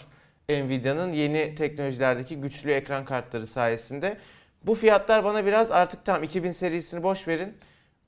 [0.50, 4.18] Nvidia'nın yeni teknolojilerdeki güçlü ekran kartları sayesinde.
[4.64, 7.58] Bu fiyatlar bana biraz artık tam 2000 serisini boş verin.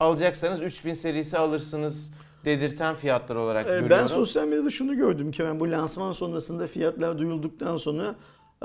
[0.00, 2.12] Alacaksanız 3000 serisi alırsınız
[2.44, 3.90] dedirten fiyatlar olarak Ee, görüyorum.
[3.90, 8.14] Ben sosyal medyada şunu gördüm Kemal bu lansman sonrasında fiyatlar duyulduktan sonra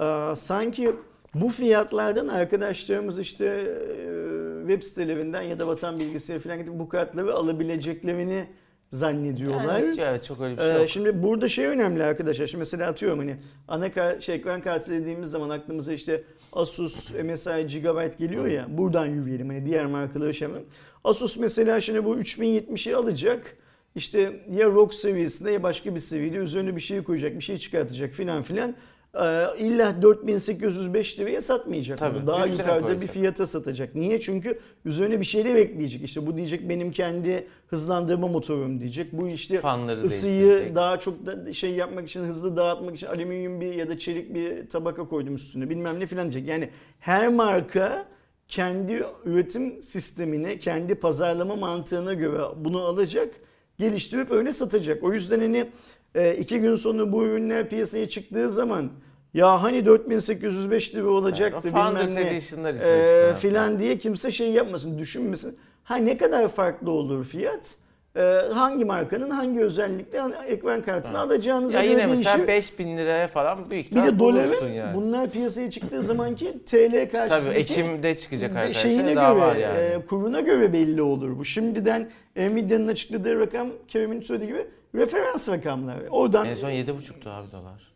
[0.01, 0.95] e, sanki
[1.35, 7.33] bu fiyatlardan arkadaşlarımız işte e, web sitelerinden ya da vatan bilgisayarı falan gidip bu kartları
[7.33, 8.45] alabileceklerini
[8.89, 9.79] zannediyorlar.
[9.79, 10.89] Yani, evet çok öyle bir şey Ee, yok.
[10.89, 12.47] şimdi burada şey önemli arkadaşlar.
[12.47, 17.67] Şimdi mesela atıyorum hani ana kar, şey, ekran kartı dediğimiz zaman aklımıza işte Asus, MSI,
[17.67, 18.65] Gigabyte geliyor ya.
[18.69, 20.67] Buradan yürüyelim hani diğer markaları şey yapalım.
[21.03, 23.57] Asus mesela şimdi bu 3070'i alacak.
[23.95, 28.13] İşte ya ROG seviyesinde ya başka bir seviyede üzerine bir şey koyacak, bir şey çıkartacak
[28.13, 28.75] filan filan.
[29.15, 31.97] Ee, illa 4805 liraya satmayacak.
[31.97, 32.27] Tabii, bunu.
[32.27, 33.09] Daha yukarıda bir koyacak.
[33.09, 33.95] fiyata satacak.
[33.95, 34.19] Niye?
[34.19, 36.03] Çünkü üzerine bir şeyler ekleyecek.
[36.03, 39.13] İşte bu diyecek benim kendi hızlandırma motorum diyecek.
[39.13, 43.73] Bu işte Fanları ısıyı daha çok da şey yapmak için hızlı dağıtmak için alüminyum bir
[43.73, 46.49] ya da çelik bir tabaka koydum üstüne bilmem ne filan diyecek.
[46.49, 48.05] Yani her marka
[48.51, 53.33] kendi üretim sistemine, kendi pazarlama mantığına göre bunu alacak,
[53.79, 55.03] geliştirip öyle satacak.
[55.03, 55.69] O yüzden hani
[56.15, 58.91] e, iki gün sonra bu ürünler piyasaya çıktığı zaman
[59.33, 62.25] ya hani 4805 lira olacaktı Founders bilmem
[62.63, 65.57] ne e, filan diye kimse şey yapmasın, düşünmesin.
[65.83, 67.75] Ha ne kadar farklı olur fiyat?
[68.15, 68.21] E,
[68.53, 72.17] hangi markanın hangi özellikle hani ekran kartını alacağınıza Ya göre yine değişir.
[72.25, 74.95] mesela 5000 liraya falan büyük Bir ihtimal de doları bulursun yani.
[74.95, 78.81] bunlar piyasaya çıktığı zamanki TL karşısındaki Tabii Ekim'de çıkacak arkadaşlar.
[78.89, 79.77] şeyine daha göre, var yani.
[79.77, 81.45] e, kuruna göre belli olur bu.
[81.45, 85.97] Şimdiden Nvidia'nın açıkladığı rakam Kerem'in söylediği gibi referans rakamlar.
[86.09, 87.91] Oradan en son 7,5'tu abi dolar.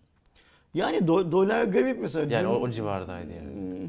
[0.73, 2.35] yani do- dolar garip mesela.
[2.35, 3.87] Yani o, Dün- o civardaydı yani.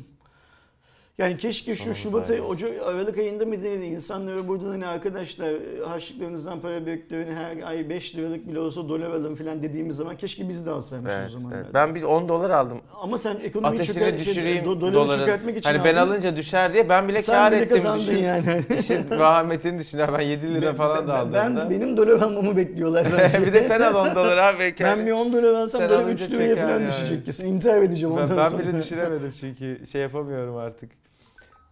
[1.19, 3.85] Yani keşke şu Sonumuz Şubat ayı, Ocak, Aralık ayında mı neydi?
[3.85, 5.55] İnsanlara buradan hani arkadaşlar
[5.87, 10.49] harçlıklarınızdan para biriktirin her ay 5 liralık bile olsa dolar alın falan dediğimiz zaman keşke
[10.49, 11.63] biz de alsaymışız Evet, o zamanlarda.
[11.65, 11.75] evet.
[11.75, 12.81] Ben bir 10 dolar aldım.
[13.03, 15.21] Ama sen ekonomiyi Ateşini çıkar- şey, düşüreyim do- doları doların.
[15.25, 16.11] çıkartmak için Hani ben aldın.
[16.13, 17.77] alınca düşer diye ben bile Sen kar bile ettim.
[17.77, 18.17] kazandın Düşün.
[18.25, 18.63] yani.
[18.79, 20.01] İşin vahametini düşün.
[20.19, 21.61] Ben 7 lira falan da ben, aldığımda.
[21.61, 23.47] ben, benim dolar almamı bekliyorlar bence.
[23.47, 24.59] bir de sen al 10 dolar abi.
[24.61, 26.87] belki Ben hani- bir 10 dolar alsam Sen dolar alınca 3 liraya falan yani.
[26.87, 27.47] düşecek kesin.
[27.47, 28.63] İntihar edeceğim ondan Ben, ben sonra.
[28.63, 30.91] bile düşüremedim çünkü şey yapamıyorum artık.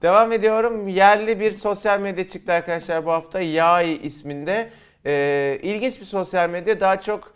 [0.03, 0.89] Devam ediyorum.
[0.89, 3.41] Yerli bir sosyal medya çıktı arkadaşlar bu hafta.
[3.41, 4.71] Yay isminde.
[5.07, 6.81] Ee, ilginç bir sosyal medya.
[6.81, 7.35] Daha çok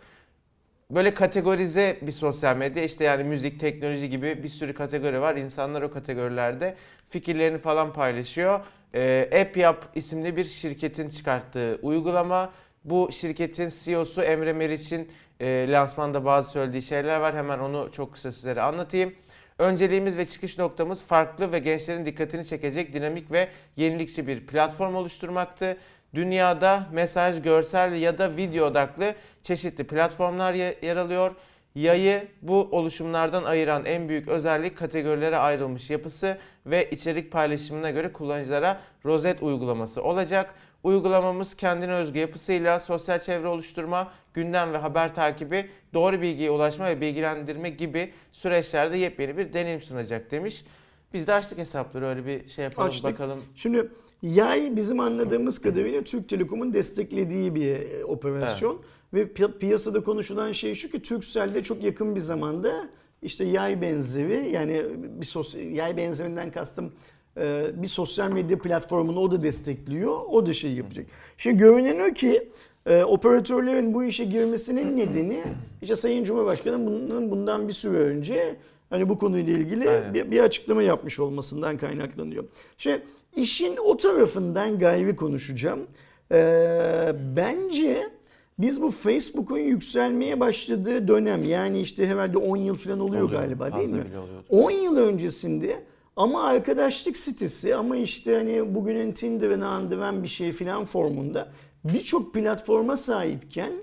[0.91, 2.83] böyle kategorize bir sosyal medya.
[2.83, 5.35] İşte yani müzik, teknoloji gibi bir sürü kategori var.
[5.35, 6.75] İnsanlar o kategorilerde
[7.09, 8.59] fikirlerini falan paylaşıyor.
[8.95, 12.51] Ee, AppYap isimli bir şirketin çıkarttığı uygulama.
[12.83, 17.35] Bu şirketin CEO'su Emre Meriç'in e, lansmanda bazı söylediği şeyler var.
[17.35, 19.13] Hemen onu çok kısa sizlere anlatayım.
[19.59, 25.77] Önceliğimiz ve çıkış noktamız farklı ve gençlerin dikkatini çekecek dinamik ve yenilikçi bir platform oluşturmaktı.
[26.13, 31.35] Dünyada mesaj, görsel ya da video odaklı çeşitli platformlar ye- yer alıyor.
[31.75, 38.81] Yayı bu oluşumlardan ayıran en büyük özellik kategorilere ayrılmış yapısı ve içerik paylaşımına göre kullanıcılara
[39.05, 40.53] rozet uygulaması olacak.
[40.83, 47.01] Uygulamamız kendine özgü yapısıyla sosyal çevre oluşturma, gündem ve haber takibi, doğru bilgiye ulaşma ve
[47.01, 50.65] bilgilendirme gibi süreçlerde yepyeni bir deneyim sunacak demiş.
[51.13, 53.03] Biz de açtık hesapları öyle bir şey yapalım Açtık.
[53.03, 53.39] bakalım.
[53.55, 58.81] Şimdi yay bizim anladığımız kadarıyla Türk Telekom'un desteklediği bir e, operasyon.
[59.13, 62.89] Ve pi- piyasada konuşulan şey şu ki Turkcell'de çok yakın bir zamanda
[63.21, 66.93] işte yay benzeri yani bir sos yay benzerinden kastım
[67.75, 70.19] bir sosyal medya platformunu o da destekliyor.
[70.29, 71.05] O da şey yapacak.
[71.37, 72.49] Şimdi görünen o ki
[72.85, 75.43] e, operatörlerin bu işe girmesinin nedeni
[75.81, 78.55] işte Sayın Cumhurbaşkanı bunun bundan bir süre önce
[78.89, 80.13] hani bu konuyla ilgili Aynen.
[80.13, 82.43] bir, bir açıklama yapmış olmasından kaynaklanıyor.
[82.77, 83.01] Şimdi
[83.35, 85.79] işin o tarafından gayri konuşacağım.
[86.31, 88.09] Ee, bence
[88.59, 93.77] biz bu Facebook'un yükselmeye başladığı dönem yani işte herhalde 10 yıl falan oluyor, Oluyor, galiba
[93.77, 94.05] değil mi?
[94.05, 94.45] bile oluyordu.
[94.49, 95.83] 10 yıl öncesinde
[96.19, 101.51] ama arkadaşlık sitesi ama işte hani bugünün Tinder'ını andıran bir şey filan formunda
[101.83, 103.73] birçok platforma sahipken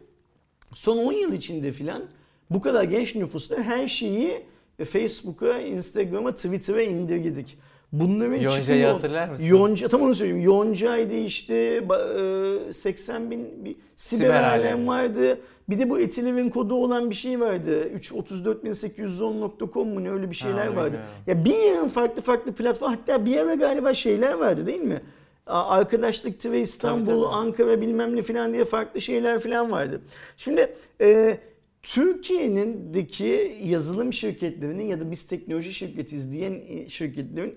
[0.74, 2.02] son 10 yıl içinde filan
[2.50, 4.42] bu kadar genç nüfusta her şeyi
[4.84, 7.58] Facebook'a, Instagram'a, Twitter'a indirgedik.
[7.92, 9.44] Bunların Yonca'yı çıkıyor- hatırlar mısın?
[9.44, 10.42] Yonca, tam onu söyleyeyim.
[10.42, 15.40] Yonca'ydı işte ba- e, 80 bin bir siber, Siber alem vardı.
[15.68, 17.88] Bir de bu Etiler'in kodu olan bir şey vardı.
[17.88, 20.96] 33810.com mu ne öyle bir şeyler onu vardı.
[21.26, 25.00] Ya bir yığın farklı farklı platform hatta bir ara galiba şeyler vardı değil mi?
[25.46, 27.26] Arkadaşlık TV İstanbul, Tabii, tabii.
[27.26, 30.00] Ankara bilmem ne falan diye farklı şeyler falan vardı.
[30.36, 31.38] Şimdi e,
[31.82, 37.54] Türkiye'nindeki yazılım şirketlerinin ya da biz teknoloji şirketiyiz diyen e, şirketlerin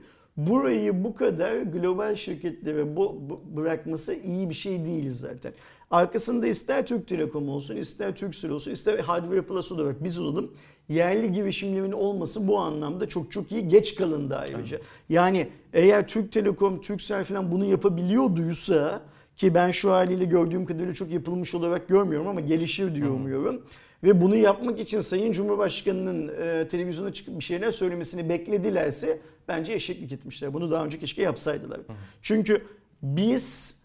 [0.47, 2.95] burayı bu kadar global şirketlere
[3.56, 5.54] bırakması iyi bir şey değil zaten.
[5.91, 10.52] Arkasında ister Türk Telekom olsun, ister Turkcell olsun, ister Hardware Plus olarak biz olalım.
[10.89, 13.67] Yerli girişimlerin olması bu anlamda çok çok iyi.
[13.67, 14.80] Geç kalındı ayrıca.
[15.10, 19.02] Yani eğer Türk Telekom, Turkcell falan bunu yapabiliyorduysa
[19.39, 23.62] Ki ben şu haliyle gördüğüm kadarıyla çok yapılmış olarak görmüyorum ama gelişir diye umuyorum.
[24.03, 30.12] Ve bunu yapmak için Sayın Cumhurbaşkanı'nın e, televizyona çıkıp bir şeyler söylemesini bekledilerse bence eşeklik
[30.12, 30.53] etmişler.
[30.53, 31.79] Bunu daha önce keşke yapsaydılar.
[32.21, 32.62] Çünkü
[33.03, 33.79] biz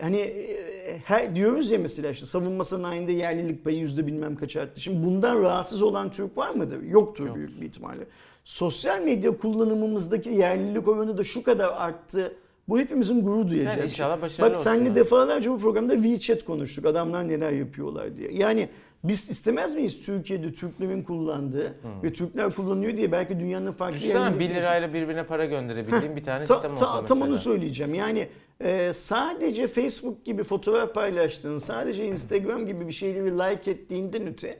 [0.00, 4.80] hani e, her diyoruz ya mesela işte savunma sanayinde yerlilik payı yüzde bilmem kaç arttı.
[4.80, 6.82] Şimdi bundan rahatsız olan Türk var mıdır?
[6.82, 7.36] Yoktur Yok.
[7.36, 8.06] büyük bir ihtimalle.
[8.44, 12.36] Sosyal medya kullanımımızdaki yerlilik oranı da şu kadar arttı.
[12.68, 13.76] Bu hepimizin gurur duyacağı.
[13.78, 14.96] Yani inşallah başarılı Bak senle yani.
[14.96, 16.86] defalarca bu programda WeChat konuştuk.
[16.86, 18.32] Adamlar neler yapıyorlar diye.
[18.32, 18.68] Yani
[19.04, 24.48] biz istemez miyiz Türkiye'de Türklerin kullandığı ve Türkler kullanıyor diye belki dünyanın farklı yerlerinde- 1
[24.54, 27.30] lirayla birbirine para gönderebildiğin bir tane Ta- sistem ta- olsa tam mesela.
[27.32, 27.94] onu söyleyeceğim.
[27.94, 28.28] Yani
[28.60, 34.58] e, sadece Facebook gibi fotoğraf paylaştığın, sadece Instagram gibi bir şeyleri like ettiğinden öte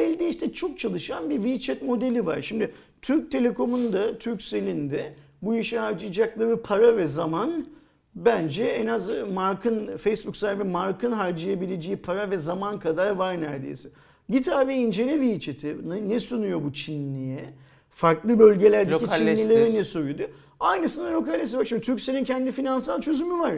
[0.00, 2.42] elde işte çok çalışan bir WeChat modeli var.
[2.42, 2.70] Şimdi
[3.02, 7.66] Türk Telekom'un da Turkcell'in de bu işe harcayacakları para ve zaman
[8.14, 13.88] bence en az Mark'ın Facebook sahibi Mark'ın harcayabileceği para ve zaman kadar var neredeyse.
[14.28, 16.08] Git abi incele WeChat'i.
[16.08, 17.44] Ne, sunuyor bu Çinliye?
[17.90, 19.44] Farklı bölgelerdeki Lokalleştir.
[19.44, 20.32] Çinlilere ne söyledi?
[20.60, 23.54] Aynısını lokalesi bak şimdi Turkcell'in kendi finansal çözümü var.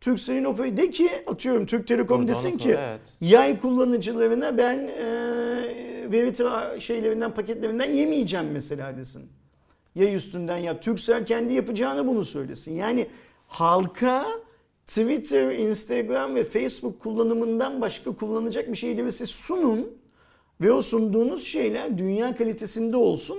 [0.00, 3.00] Turkcell'in o de ki atıyorum Türk Telekom Burada desin ki evet.
[3.20, 5.06] yay kullanıcılarına ben e,
[6.12, 9.22] veri şeylerinden paketlerinden yemeyeceğim mesela desin.
[9.94, 10.82] Yay üstünden yap.
[10.82, 12.74] Turkcell kendi yapacağını bunu söylesin.
[12.74, 13.06] Yani
[13.54, 14.26] halka
[14.86, 19.88] Twitter, Instagram ve Facebook kullanımından başka kullanacak bir şeyleri siz sunun
[20.60, 23.38] ve o sunduğunuz şeyler dünya kalitesinde olsun.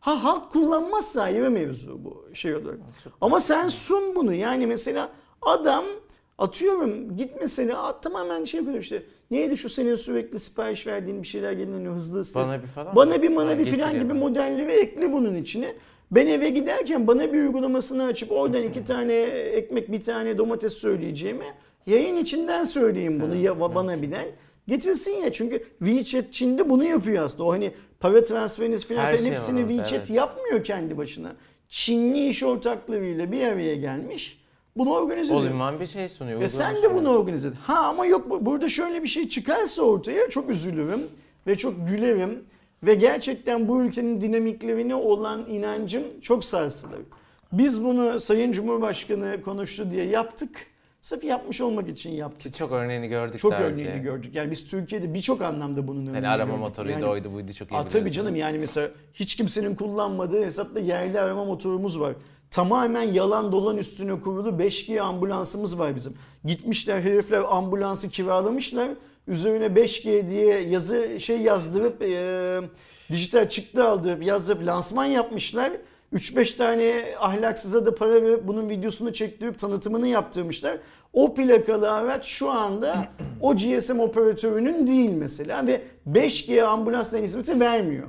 [0.00, 2.78] Ha halk kullanmazsa ayrı mevzu bu şey olarak.
[3.20, 4.34] Ama sen sun bunu.
[4.34, 5.10] Yani mesela
[5.42, 5.84] adam
[6.38, 9.02] atıyorum git mesela at, tamamen şey yapıyor işte.
[9.30, 12.40] Neydi şu senin sürekli sipariş verdiğin bir şeyler geliniyor hızlı hızlı.
[12.40, 15.74] Bana bir falan Bana bir bana bir filan gibi modelleri ekle bunun içine.
[16.12, 21.44] Ben eve giderken bana bir uygulamasını açıp oradan iki tane ekmek bir tane domates söyleyeceğimi
[21.86, 24.26] yayın içinden söyleyeyim bunu ya bana bilen.
[24.68, 27.44] Getirsin ya çünkü WeChat Çin'de bunu yapıyor aslında.
[27.44, 27.70] O hani
[28.00, 30.10] para transferini falan Her filan şey hepsini var WeChat evet.
[30.10, 31.32] yapmıyor kendi başına.
[31.68, 34.42] Çinli iş ortaklarıyla bir araya gelmiş.
[34.76, 35.50] Bunu organize ediyor.
[35.50, 36.40] Olmayan bir şey sunuyor.
[36.40, 37.54] E uygulama sen de bunu organize et.
[37.62, 41.00] Ha ama yok bu- burada şöyle bir şey çıkarsa ortaya çok üzülürüm
[41.46, 42.44] ve çok gülerim
[42.82, 47.00] ve gerçekten bu ülkenin dinamiklerine olan inancım çok sarsılır.
[47.52, 50.66] Biz bunu Sayın Cumhurbaşkanı konuştu diye yaptık.
[51.02, 52.54] Sırf yapmış olmak için yaptık.
[52.54, 53.84] Çok örneğini gördük Çok daha önce.
[53.84, 54.34] örneğini gördük.
[54.34, 56.60] Yani biz Türkiye'de birçok anlamda bunun örneğini Yani arama gördük.
[56.60, 58.16] motoruydu Yani- oydu buydu çok iyi Aa, tabii biliyorsunuz.
[58.16, 62.14] canım yani mesela hiç kimsenin kullanmadığı hesapta yerli arama motorumuz var.
[62.50, 66.14] Tamamen yalan dolan üstüne kurulu 5G ambulansımız var bizim.
[66.44, 68.88] Gitmişler herifler ambulansı kiralamışlar.
[69.28, 72.60] Üzerine 5G diye yazı şey yazdırıp e,
[73.10, 75.72] dijital çıktı aldırıp yazdırıp lansman yapmışlar.
[76.14, 80.76] 3-5 tane ahlaksıza da para verip bunun videosunu çektirip tanıtımını yaptırmışlar.
[81.12, 83.08] O plakalı araç şu anda
[83.40, 85.80] o GSM operatörünün değil mesela ve
[86.10, 88.08] 5G ambulansla hizmeti vermiyor.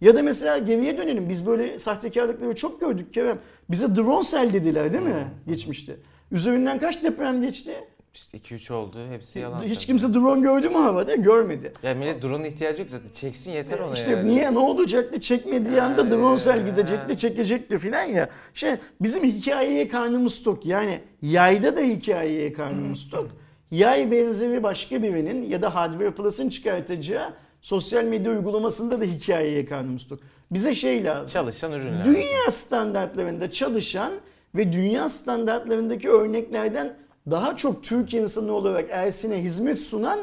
[0.00, 1.28] Ya da mesela geriye dönelim.
[1.28, 3.38] Biz böyle sahtekarlıkları çok gördük Kerem.
[3.70, 5.96] Bize drone sel dediler değil mi geçmişte?
[6.32, 7.72] Üzerinden kaç deprem geçti?
[8.14, 9.62] İşte 2-3 oldu hepsi yalan.
[9.62, 9.86] Hiç tabii.
[9.86, 11.14] kimse drone gördü mü havada?
[11.14, 11.72] Görmedi.
[11.82, 13.08] Ya millet drone'un ihtiyacı yok zaten.
[13.14, 14.28] Çeksin yeter ona İşte yani.
[14.28, 16.70] niye ne olacaktı çekmediği anda Yani, drone sel yani.
[16.70, 18.28] gidecekti çekecekti filan ya.
[18.54, 18.70] Şey
[19.00, 23.28] bizim hikayeye karnımız tok yani yayda da hikayeye karnımız tok.
[23.70, 30.08] Yay benzeri başka birinin ya da Hardware Plus'ın çıkartacağı sosyal medya uygulamasında da hikayeye karnımız
[30.08, 30.20] tok.
[30.50, 31.32] Bize şey lazım.
[31.32, 32.04] Çalışan ürünler.
[32.04, 34.12] Dünya standartlarında çalışan
[34.54, 36.94] ve dünya standartlarındaki örneklerden
[37.30, 40.20] daha çok Türk insanı olarak Ersin'e hizmet sunan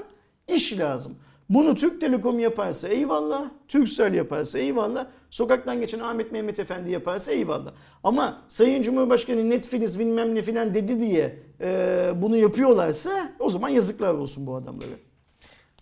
[0.47, 1.17] iş lazım.
[1.49, 7.71] Bunu Türk Telekom yaparsa eyvallah, Turkcell yaparsa eyvallah, sokaktan geçen Ahmet Mehmet Efendi yaparsa eyvallah.
[8.03, 14.13] Ama Sayın Cumhurbaşkanı Netflix bilmem ne filan dedi diye e, bunu yapıyorlarsa o zaman yazıklar
[14.13, 14.91] olsun bu adamlara.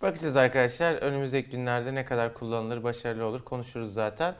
[0.02, 0.94] Bakacağız arkadaşlar.
[0.94, 4.34] Önümüzdeki günlerde ne kadar kullanılır, başarılı olur konuşuruz zaten.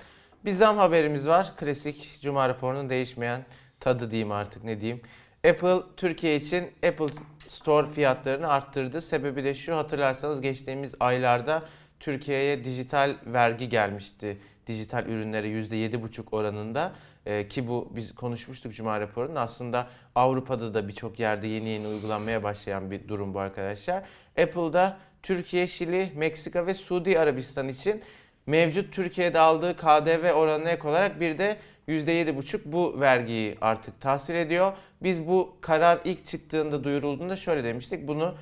[0.45, 1.53] Bir zam haberimiz var.
[1.57, 3.45] Klasik Cuma raporunun değişmeyen
[3.81, 5.01] tadı diyeyim artık ne diyeyim.
[5.50, 7.06] Apple Türkiye için Apple
[7.46, 9.00] Store fiyatlarını arttırdı.
[9.00, 11.62] Sebebi de şu hatırlarsanız geçtiğimiz aylarda
[12.00, 14.38] Türkiye'ye dijital vergi gelmişti.
[14.66, 16.92] Dijital ürünlere %7,5 oranında.
[17.26, 19.34] Ee, ki bu biz konuşmuştuk Cuma raporunun.
[19.34, 24.04] Aslında Avrupa'da da birçok yerde yeni yeni uygulanmaya başlayan bir durum bu arkadaşlar.
[24.42, 28.02] Apple'da Türkiye, Şili, Meksika ve Suudi Arabistan için
[28.46, 31.56] mevcut Türkiye'de aldığı KDV oranına ek olarak bir de
[31.88, 34.72] %7,5 bu vergiyi artık tahsil ediyor.
[35.02, 38.08] Biz bu karar ilk çıktığında duyurulduğunda şöyle demiştik.
[38.08, 38.34] Bunu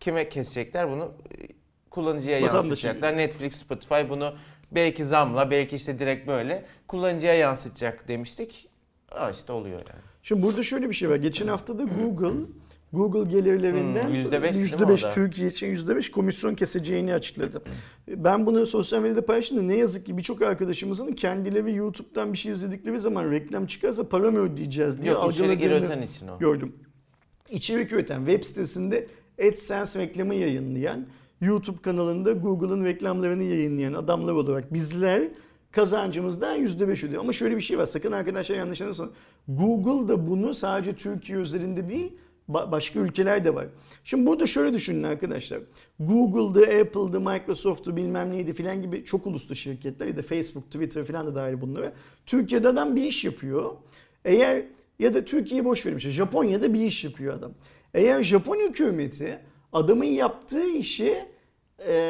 [0.00, 0.90] kime kesecekler?
[0.90, 1.48] Bunu e,
[1.90, 3.16] kullanıcıya yansıtacaklar.
[3.16, 4.34] Netflix, Spotify bunu
[4.72, 8.68] belki zamla, belki işte direkt böyle kullanıcıya yansıtacak demiştik.
[9.12, 10.02] Aa işte oluyor yani.
[10.22, 11.16] Şimdi burada şöyle bir şey var.
[11.16, 12.46] Geçen hafta da Google
[12.92, 15.10] Google gelirlerinden Hmm, %5 değil mi %5 o da?
[15.10, 17.62] Türkiye için %5 komisyon keseceğini açıkladı.
[18.08, 23.00] Ben bunu sosyal medyada paylaştım ne yazık ki birçok arkadaşımızın kendileri YouTube'dan bir şey izledikleri
[23.00, 26.38] zaman reklam çıkarsa para mı ödeyeceğiz diye Yok içerik algıladığını üreten için o.
[26.38, 26.72] gördüm.
[27.50, 29.06] İçerik üreten web sitesinde
[29.48, 31.06] AdSense reklamı yayınlayan,
[31.40, 35.28] YouTube kanalında Google'ın reklamlarını yayınlayan adamlar olarak bizler
[35.70, 37.20] kazancımızdan %5 ödüyor.
[37.22, 39.12] Ama şöyle bir şey var sakın arkadaşlar yanlış anlamasın.
[39.48, 42.12] Google da bunu sadece Türkiye üzerinde değil
[42.52, 43.66] ba- başka ülkeler de var.
[44.04, 45.60] Şimdi burada şöyle düşünün arkadaşlar.
[46.00, 51.26] Google'dı, Apple'dı, Microsoft'tu bilmem neydi filan gibi çok uluslu şirketler ya da Facebook, Twitter filan
[51.26, 51.92] da dahil bunlara.
[52.26, 53.72] Türkiye'de adam bir iş yapıyor.
[54.24, 54.64] Eğer
[54.98, 57.52] ya da Türkiye'yi boş işte Japonya'da bir iş yapıyor adam.
[57.94, 59.38] Eğer Japon hükümeti
[59.72, 61.16] adamın yaptığı işi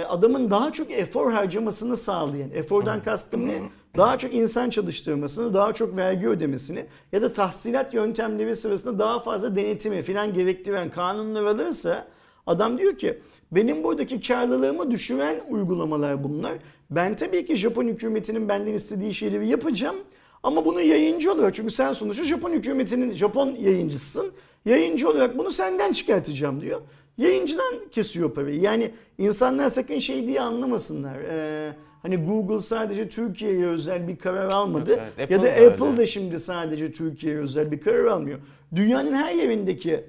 [0.08, 3.62] adamın daha çok efor harcamasını sağlayan, efordan kastım ne?
[3.96, 9.56] Daha çok insan çalıştırmasını, daha çok vergi ödemesini ya da tahsilat yöntemleri sırasında daha fazla
[9.56, 12.06] denetimi filan gerektiren kanunlar alırsa
[12.46, 13.18] adam diyor ki
[13.52, 16.52] benim buradaki karlılığımı düşüren uygulamalar bunlar.
[16.90, 19.96] Ben tabii ki Japon hükümetinin benden istediği şeyleri yapacağım
[20.42, 24.32] ama bunu yayıncı olarak çünkü sen sonuçta Japon hükümetinin Japon yayıncısın.
[24.64, 26.80] Yayıncı olarak bunu senden çıkartacağım diyor.
[27.18, 28.60] Yayıncıdan kesiyor parayı.
[28.60, 31.16] Yani insanlar sakın şey diye anlamasınlar.
[31.20, 34.90] Ee, hani Google sadece Türkiye'ye özel bir karar almadı.
[34.90, 35.30] Yok, evet.
[35.30, 35.96] ya da Apple da Apple öyle.
[35.96, 38.38] da şimdi sadece Türkiye'ye özel bir karar almıyor.
[38.74, 40.04] Dünyanın her yerindeki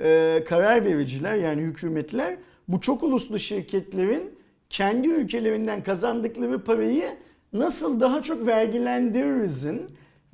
[0.00, 2.36] e, karar vericiler yani hükümetler
[2.68, 4.34] bu çok uluslu şirketlerin
[4.70, 7.04] kendi ülkelerinden kazandıkları parayı
[7.52, 9.82] nasıl daha çok vergilendiririzin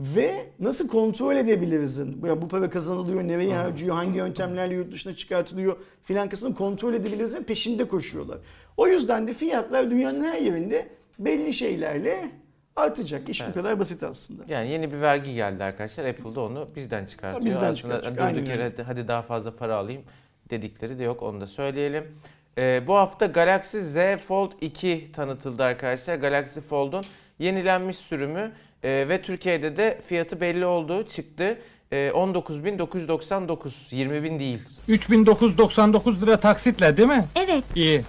[0.01, 2.23] ve nasıl kontrol edebilirizin.
[2.23, 7.43] Bu, bu para kazanılıyor, nereye harcıyor, hangi yöntemlerle yurt dışına çıkartılıyor filan kısmını kontrol edebilirizin
[7.43, 8.39] peşinde koşuyorlar.
[8.77, 12.31] O yüzden de fiyatlar dünyanın her yerinde belli şeylerle
[12.77, 13.29] artacak.
[13.29, 14.43] İş bu kadar basit aslında.
[14.49, 16.05] Yani yeni bir vergi geldi arkadaşlar.
[16.05, 17.45] Apple da onu bizden çıkartıyor.
[17.45, 20.03] Bizden Aslında çıkartacak, durduk yere hadi daha fazla para alayım
[20.51, 21.23] dedikleri de yok.
[21.23, 22.05] Onu da söyleyelim.
[22.59, 23.97] Ee, bu hafta Galaxy Z
[24.29, 26.15] Fold 2 tanıtıldı arkadaşlar.
[26.15, 27.05] Galaxy Fold'un
[27.39, 28.53] yenilenmiş sürümü
[28.87, 31.59] e, ve Türkiye'de de fiyatı belli olduğu çıktı.
[31.93, 34.59] E, 19.999, 20.000 değil.
[34.89, 37.25] 3999 lira taksitle değil mi?
[37.37, 37.65] Evet.
[37.75, 38.03] İyi.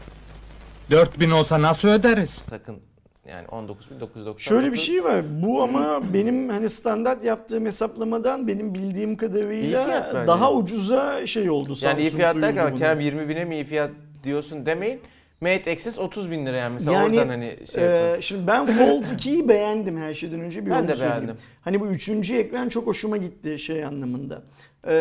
[0.92, 2.30] 4000 olsa nasıl öderiz?
[2.50, 2.80] Sakın
[3.28, 4.40] yani 19.999.
[4.40, 5.24] Şöyle bir şey var.
[5.44, 11.74] Bu ama benim hani standart yaptığım hesaplamadan benim bildiğim kadarıyla daha ucuza şey oldu.
[11.82, 12.80] Yani iyi Samsung fiyat duyurdu derken bunu.
[12.80, 13.92] Kerem 20 bine mi iyi fiyat
[14.24, 15.02] diyorsun demeyin.
[15.42, 19.04] Mate Access 30 bin lira yani mesela Yani oradan hani şey e, şimdi ben Fold
[19.04, 21.22] 2'yi beğendim her şeyden önce bir Ben de söyleyeyim.
[21.24, 21.38] beğendim.
[21.62, 24.44] Hani bu üçüncü ekran çok hoşuma gitti şey anlamında.
[24.84, 24.94] E,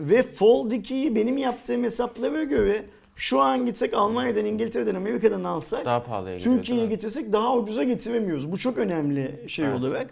[0.00, 2.84] ve Fold 2'yi benim yaptığım hesaplara göre
[3.16, 6.38] şu an gitsek Almanya'dan, İngiltere'den, Amerika'dan alsak Daha pahalıya.
[6.38, 8.52] Türkiye'ye getirsek daha ucuza getiremiyoruz.
[8.52, 9.78] Bu çok önemli şey Evet.
[9.80, 10.06] olarak.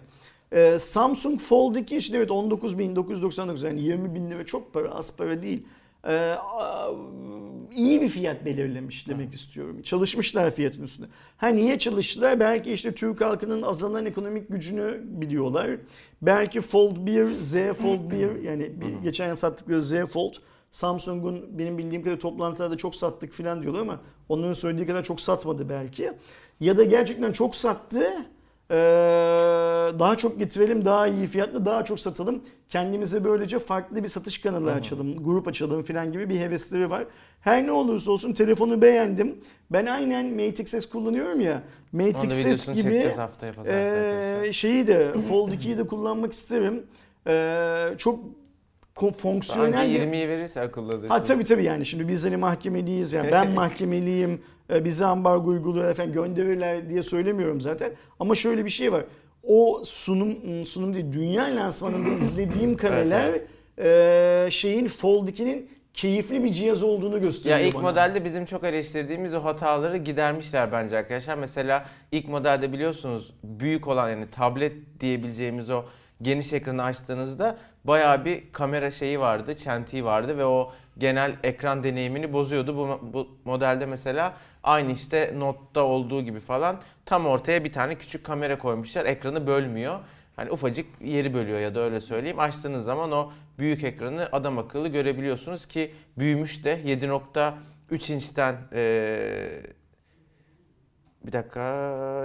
[0.53, 5.43] Ee, Samsung Fold 2 için evet 19.999 yani 20 bin lira çok para az para
[5.43, 5.63] değil.
[6.05, 6.91] A-
[7.73, 9.83] iyi bir fiyat belirlemiş demek istiyorum.
[9.83, 11.09] Çalışmışlar fiyatın üstünde.
[11.37, 12.41] Ha niye çalıştılar?
[12.41, 15.71] Belki işte Türk halkının azalan ekonomik gücünü biliyorlar.
[16.23, 20.35] Belki Fold 1, Z Fold 1 yani bir, geçen yıl sattıkları Z Fold
[20.71, 25.69] Samsung'un benim bildiğim kadar toplantılarda çok sattık falan diyorlar ama onların söylediği kadar çok satmadı
[25.69, 26.13] belki.
[26.61, 28.03] Ya da gerçekten çok sattı.
[28.71, 28.75] Ee,
[29.99, 32.43] daha çok getirelim, daha iyi fiyatla daha çok satalım.
[32.69, 37.05] Kendimize böylece farklı bir satış kanalı açalım, grup açalım falan gibi bir hevesleri var.
[37.41, 39.37] Her ne olursa olsun telefonu beğendim.
[39.71, 41.63] Ben aynen Mate XS kullanıyorum ya.
[41.93, 43.05] Mate XS gibi
[43.59, 44.53] arkadaşlar.
[44.53, 46.83] şeyi de Fold 2'yi de kullanmak isterim.
[47.27, 48.19] Ee, çok
[49.17, 51.09] fonksiyonel Anca bir- 20'yi verirse akıllıdır.
[51.09, 55.91] Ha tabii tabii yani şimdi biz hani mahkemeliyiz yani ben mahkemeliyim e, bize ambargo uyguluyor
[55.91, 57.93] efendim gönderirler diye söylemiyorum zaten.
[58.21, 59.05] Ama şöyle bir şey var.
[59.43, 63.41] O sunum ım, sunum değil dünya lansmanında izlediğim kareler
[63.79, 67.83] e, şeyin Fold 2'nin keyifli bir cihaz olduğunu Ya gösteriyor ilk bana.
[67.83, 71.35] modelde bizim çok eleştirdiğimiz o hataları gidermişler bence arkadaşlar.
[71.35, 75.85] Mesela ilk modelde biliyorsunuz büyük olan yani tablet diyebileceğimiz o
[76.23, 82.33] geniş ekranı açtığınızda bayağı bir kamera şeyi vardı, çentiği vardı ve o genel ekran deneyimini
[82.33, 82.77] bozuyordu.
[82.77, 88.25] Bu, bu modelde mesela aynı işte Note'da olduğu gibi falan tam ortaya bir tane küçük
[88.25, 89.07] kamera koymuşlar.
[89.07, 90.01] Ekranı bölmüyor.
[90.37, 92.39] Hani ufacık yeri bölüyor ya da öyle söyleyeyim.
[92.41, 99.63] Açtığınız zaman o büyük ekranı adam akıllı görebiliyorsunuz ki büyümüş de 7.3 inçten eee
[101.27, 101.61] bir dakika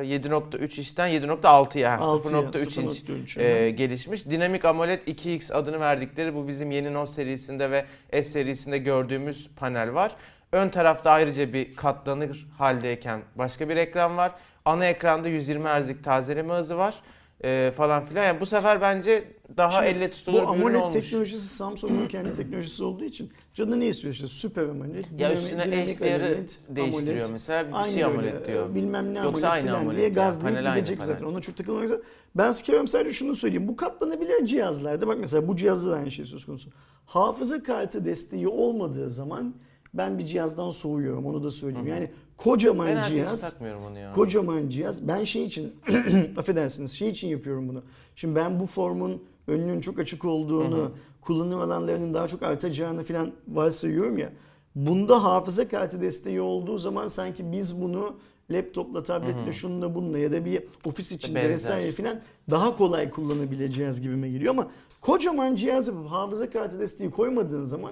[0.04, 4.26] 7.3 inçten 7.6'ya yani 6'ya, 0.3 inç 0.3, eee, gelişmiş.
[4.26, 9.94] Dinamik AMOLED 2X adını verdikleri bu bizim yeni Note serisinde ve S serisinde gördüğümüz panel
[9.94, 10.12] var.
[10.52, 14.32] Ön tarafta ayrıca bir katlanır haldeyken başka bir ekran var.
[14.66, 16.96] Ana ekranda 120 Hz'lik tazeleme hızı var.
[17.44, 18.24] E, falan filan.
[18.24, 19.24] Yani bu sefer bence
[19.58, 20.94] daha Şimdi elle Bu tutulur bir ürün AMOLED olmuş.
[20.94, 25.06] teknolojisi Samsung'un kendi teknolojisi olduğu için canı ne istiyor işte süper AMOLED.
[25.20, 27.32] Ya üstüne HDR'ı AMOLED, değiştiriyor AMOLED.
[27.32, 27.68] mesela.
[27.68, 28.76] Bir Aynı şey AMOLED diyor.
[28.76, 31.14] Bilmem ne Yoksa AMOLED aynı AMOLED diye gazlayıp aynı gidecek panel.
[31.14, 31.26] zaten.
[31.26, 31.90] Ona çok takılmak.
[32.36, 33.68] Ben sıkıyorum sadece şunu söyleyeyim.
[33.68, 36.70] Bu katlanabilir cihazlarda bak mesela bu cihazda da aynı şey söz konusu.
[37.06, 39.56] Hafıza kartı desteği olmadığı zaman
[39.94, 41.88] ben bir cihazdan soğuyorum onu da söyleyeyim.
[41.88, 44.14] Yani kocaman Ben cihaz takmıyorum onu ya.
[44.14, 45.08] Kocaman cihaz.
[45.08, 45.76] Ben şey için,
[46.38, 47.84] affedersiniz şey için yapıyorum bunu.
[48.16, 54.18] Şimdi ben bu formun önünün çok açık olduğunu, kullanım alanlarının daha çok artacağını falan varsayıyorum
[54.18, 54.32] ya.
[54.76, 58.16] Bunda hafıza kartı desteği olduğu zaman sanki biz bunu
[58.52, 61.50] laptopla, tabletle, şununla bununla ya da bir ofis içinde Benzer.
[61.50, 64.72] vesaire falan daha kolay kullanabileceğiz gibime geliyor ama
[65.02, 67.92] kocaman cihaz yapıp hafıza kartı desteği koymadığın zaman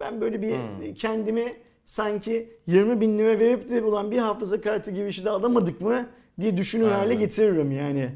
[0.00, 0.56] ben böyle bir
[0.94, 1.52] kendimi
[1.84, 6.06] sanki 20 bin lira verip de ulan bir hafıza kartı gibi işi de alamadık mı
[6.40, 7.18] diye düşünür hale Aynen.
[7.18, 8.10] getiririm yani.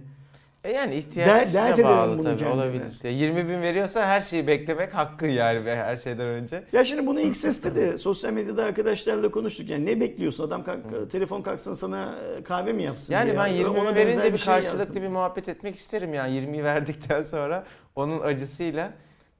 [0.65, 2.49] E yani ihtiyaca Der- bağlı tabii kendime.
[2.51, 2.99] olabilir.
[3.05, 6.65] Ya 20 bin veriyorsa her şeyi beklemek hakkı yani ve her şeyden önce.
[6.73, 9.69] Ya şimdi bunu ilk seste de sosyal medyada arkadaşlarla konuştuk.
[9.69, 10.45] Yani ne bekliyorsun?
[10.49, 13.39] Adam kalk- telefon kalksın sana e, kahve mi yapsın Yani diye.
[13.39, 15.03] ben 20 Ona verince bir şey karşılıklı yazdım.
[15.03, 17.65] bir muhabbet etmek isterim yani 20'yi verdikten sonra
[17.97, 18.91] onun acısıyla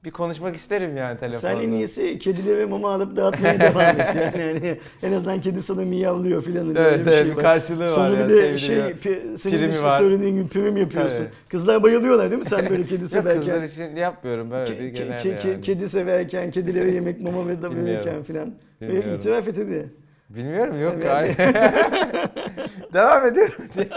[0.07, 1.39] bir konuşmak isterim yani telefonda.
[1.39, 4.15] Sen en iyisi kedilere mama alıp dağıtmaya devam et.
[4.15, 6.69] Yani, yani en azından kedi sana miyavlıyor filan.
[6.69, 9.57] öyle Evet, bir evet, şey bir karşılığı var Sonra ya, bir de şey, pi- senin
[9.57, 9.97] Primi var.
[9.97, 11.17] söylediğin gibi prim yapıyorsun.
[11.17, 11.29] Tabii.
[11.49, 13.39] Kızlar bayılıyorlar değil mi sen böyle kedi severken?
[13.39, 15.61] kızlar için yapmıyorum böyle Ke- ke- ke- yani.
[15.61, 18.53] Kedi severken, kedilere yemek mama ve da verirken filan.
[18.81, 19.15] Böyle Bilmiyorum.
[19.19, 19.89] itiraf et hadi.
[20.29, 21.07] Bilmiyorum yok Evet.
[21.09, 21.35] hayır.
[22.93, 23.87] Devam ediyorum diye.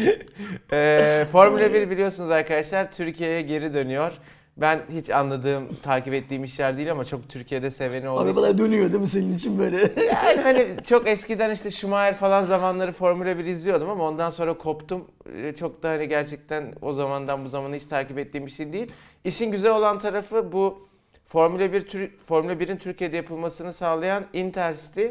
[0.72, 4.12] Ee, Formula 1 biliyorsunuz arkadaşlar Türkiye'ye geri dönüyor.
[4.56, 8.40] Ben hiç anladığım, takip ettiğim işler değil ama çok Türkiye'de seveni olduğu için.
[8.40, 9.76] Arabalar dönüyor değil mi senin için böyle?
[10.06, 15.04] Yani hani çok eskiden işte Schumacher falan zamanları Formula 1 izliyordum ama ondan sonra koptum.
[15.36, 18.92] Ee, Çok da hani gerçekten o zamandan bu zamana hiç takip ettiğim bir şey değil.
[19.24, 20.88] İşin güzel olan tarafı bu
[21.26, 25.06] Formula 1 Tür- Formula 1'in Türkiye'de yapılmasını sağlayan Intercity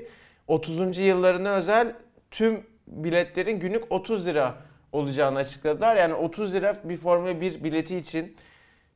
[0.48, 0.98] 30.
[0.98, 1.94] yıllarına özel
[2.32, 4.56] tüm biletlerin günlük 30 lira
[4.96, 5.96] olacağını açıkladılar.
[5.96, 8.36] Yani 30 lira bir Formula 1 bileti için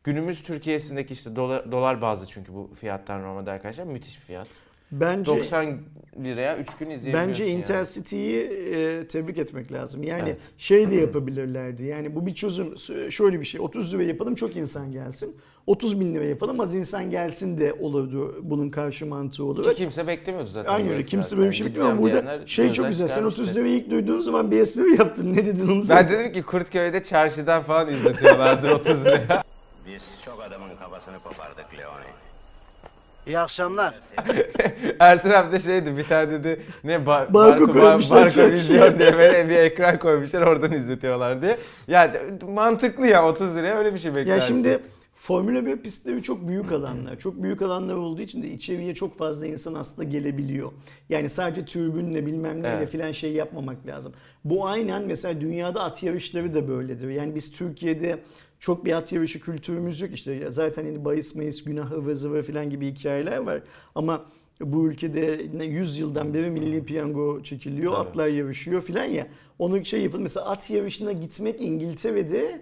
[0.03, 4.47] günümüz Türkiye'sindeki işte dolar, dolar bazlı çünkü bu fiyatlar normalde arkadaşlar müthiş bir fiyat.
[4.91, 5.77] Bence 90
[6.23, 7.59] liraya 3 gün izleyebiliyorsun Bence yani.
[7.59, 10.03] Intercity'yi e, tebrik etmek lazım.
[10.03, 10.37] Yani Evet.
[10.57, 11.83] şey de yapabilirlerdi.
[11.83, 12.77] Yani bu bir çözüm.
[13.11, 13.61] Şöyle bir şey.
[13.61, 15.35] 30 lira yapalım çok insan gelsin.
[15.69, 19.63] 30 bin lira yapalım az insan gelsin de olurdu bunun karşı mantığı olur.
[19.63, 20.73] Ki kimse beklemiyordu zaten.
[20.73, 21.05] Aynen öyle.
[21.05, 23.07] Kimse böyle bir şey ama Gideceğim burada şey çok güzel.
[23.07, 23.41] Sen çıkarmıştı.
[23.41, 25.33] 30 lirayı ilk duyduğun zaman bir espri yaptın.
[25.33, 26.09] Ne dedin onu Ben söyle.
[26.09, 29.43] dedim ki Kurtköy'de çarşıdan falan izletiyorlardır 30 liraya.
[29.87, 32.05] Biz çok adamın kafasını kopardık Leoni.
[33.27, 33.93] İyi akşamlar.
[34.99, 39.17] Ersin abi de şeydi bir tane dedi ne ba- Barko barko, koymuşlar barko vizyon diye
[39.17, 41.57] böyle bir ekran koymuşlar oradan izletiyorlar diye.
[41.87, 42.11] Yani
[42.53, 44.47] mantıklı ya 30 liraya öyle bir şey Ya beklersin.
[44.47, 44.79] şimdi
[45.21, 47.19] Formula 1 pistleri çok büyük alanlar.
[47.19, 50.71] Çok büyük alanlar olduğu için de içeriye çok fazla insan aslında gelebiliyor.
[51.09, 52.89] Yani sadece türbünle bilmem neyle Evet.
[52.89, 54.13] filan şey yapmamak lazım.
[54.45, 57.09] Bu aynen mesela dünyada at yarışları da böyledir.
[57.09, 58.19] Yani biz Türkiye'de
[58.59, 60.11] çok bir at yarışı kültürümüz yok.
[60.13, 63.61] İşte zaten hani bahis mayıs günah ıvır zıvır filan gibi hikayeler var.
[63.95, 64.25] Ama
[64.61, 68.09] bu ülkede ne 100 yıldan beri milli piyango çekiliyor, Tabii.
[68.09, 69.27] atlar yarışıyor filan ya.
[69.59, 70.21] Onu şey yapın.
[70.21, 72.61] Mesela at yarışına gitmek İngiltere'de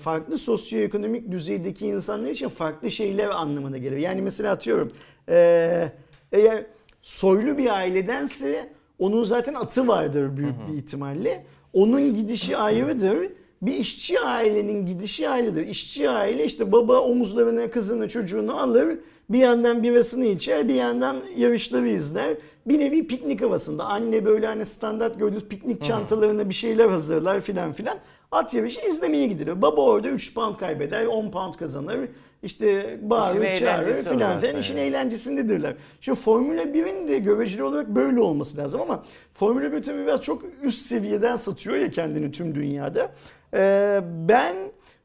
[0.00, 4.00] farklı sosyoekonomik düzeydeki insanlar için farklı şeyler anlamına geliyor.
[4.00, 4.92] Yani mesela atıyorum
[5.28, 5.92] e,
[6.32, 6.66] eğer
[7.02, 11.46] soylu bir ailedense onun zaten atı vardır büyük bir ihtimalle.
[11.72, 13.28] Onun gidişi ayrıdır.
[13.62, 15.62] Bir işçi ailenin gidişi ayrıdır.
[15.62, 18.98] İşçi aile işte baba omuzlarına kızını çocuğunu alır.
[19.30, 22.36] Bir yandan birasını içer bir yandan yarışları izler.
[22.66, 23.84] Bir nevi piknik havasında.
[23.84, 27.98] Anne böyle hani standart gördüğünüz piknik çantalarına bir şeyler hazırlar filan filan.
[28.32, 29.62] At yarışı izlemeye gidilir.
[29.62, 32.08] Baba orada 3 pound kaybeder, 10 pound kazanır.
[32.42, 34.60] İşte bağırır, çağırır filan filan.
[34.60, 34.86] İşin yani.
[34.86, 35.74] eğlencesindedirler.
[36.00, 39.04] Şimdi Formula 1'in de göreceli olarak böyle olması lazım ama
[39.34, 43.12] Formula 1 tabii biraz çok üst seviyeden satıyor ya kendini tüm dünyada.
[43.54, 44.56] Ee, ben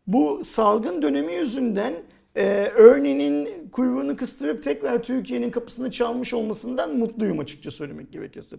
[0.07, 1.93] bu salgın dönemi yüzünden
[2.36, 8.55] e, örneğin kuyruğunu kıstırıp tekrar Türkiye'nin kapısını çalmış olmasından mutluyum açıkça söylemek gerekirse.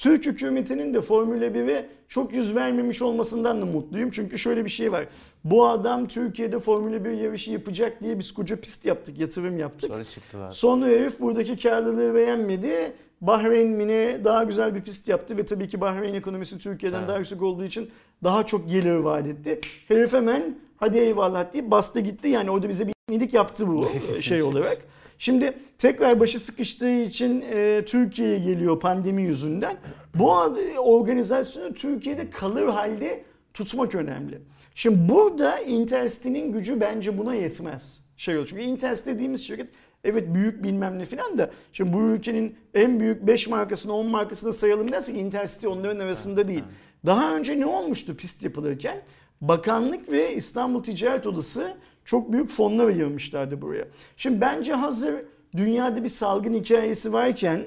[0.00, 4.10] Türk hükümetinin de Formula 1'e çok yüz vermemiş olmasından da mutluyum.
[4.10, 5.04] Çünkü şöyle bir şey var.
[5.44, 9.90] Bu adam Türkiye'de Formula 1 yarışı yapacak diye biz koca pist yaptık, yatırım yaptık.
[9.90, 10.50] Sonra çıktılar.
[10.50, 12.92] Sonra herif buradaki karlılığı beğenmedi.
[13.20, 17.08] Bahreyn Mine daha güzel bir pist yaptı ve tabii ki Bahreyn ekonomisi Türkiye'den Evet.
[17.08, 17.90] daha yüksek olduğu için
[18.24, 19.60] daha çok gelir vaat etti.
[19.88, 22.28] Herif hemen hadi eyvallah deyip bastı gitti.
[22.28, 23.88] Yani orada bize bir iyilik yaptı bu
[24.20, 24.78] şey olarak.
[25.20, 29.76] Şimdi tekrar başı sıkıştığı için e, Türkiye'ye geliyor pandemi yüzünden.
[30.14, 30.32] Bu
[30.78, 34.42] organizasyonu Türkiye'de kalır halde tutmak önemli.
[34.74, 38.04] Şimdi burada Intercity'nin gücü bence buna yetmez.
[38.16, 38.46] Şey olur.
[38.46, 39.68] Çünkü Intercity dediğimiz şirket
[40.04, 44.52] evet büyük bilmem ne filan da şimdi bu ülkenin en büyük 5 markasını 10 markasını
[44.52, 46.64] sayalım dersek Intercity onların arasında değil.
[47.06, 49.02] Daha önce ne olmuştu pist yapılırken?
[49.40, 51.74] Bakanlık ve İstanbul Ticaret Odası
[52.10, 53.84] çok büyük fonlar ayırmışlardı buraya.
[54.16, 55.14] Şimdi bence hazır
[55.56, 57.66] dünyada bir salgın hikayesi varken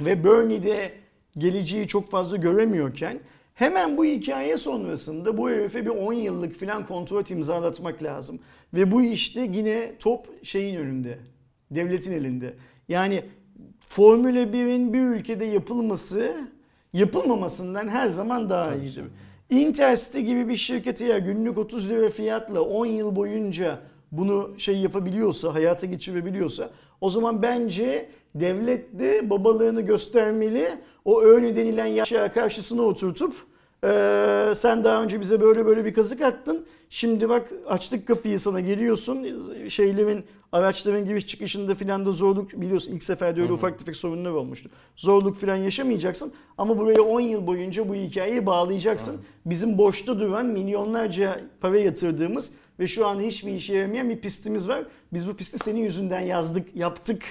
[0.00, 0.92] ve Bernie'de
[1.38, 3.20] geleceği çok fazla göremiyorken
[3.54, 8.40] hemen bu hikaye sonrasında bu herife bir 10 yıllık filan kontrat imzalatmak lazım.
[8.74, 11.18] Ve bu işte yine top şeyin önünde.
[11.70, 12.54] Devletin elinde.
[12.88, 13.24] Yani
[13.88, 16.34] Formula 1'in bir ülkede yapılması
[16.92, 19.04] yapılmamasından her zaman daha iyidir.
[19.50, 23.78] Intercity gibi bir şirkete ya günlük 30 lira fiyatla 10 yıl boyunca
[24.12, 26.70] bunu şey yapabiliyorsa, hayata geçirebiliyorsa
[27.00, 30.68] o zaman bence devlet de babalığını göstermeli.
[31.04, 33.34] O öyle denilen yaşa karşısına oturtup
[33.84, 36.66] "Ee, sen daha önce bize böyle böyle bir kazık attın.
[36.90, 39.26] Şimdi bak açtık kapıyı sana geliyorsun.
[39.68, 44.70] Şeylerin araçların giriş çıkışında filan da zorluk biliyorsun ilk seferde öyle ufak tefek sorunlar olmuştu.
[44.96, 49.20] Zorluk filan yaşamayacaksın ama buraya 10 yıl boyunca bu hikayeyi bağlayacaksın.
[49.46, 54.84] Bizim boşta duran milyonlarca para yatırdığımız ve şu an hiçbir işe yaramayan bir pistimiz var.
[55.12, 57.22] Biz bu pisti senin yüzünden yazdık, yaptık.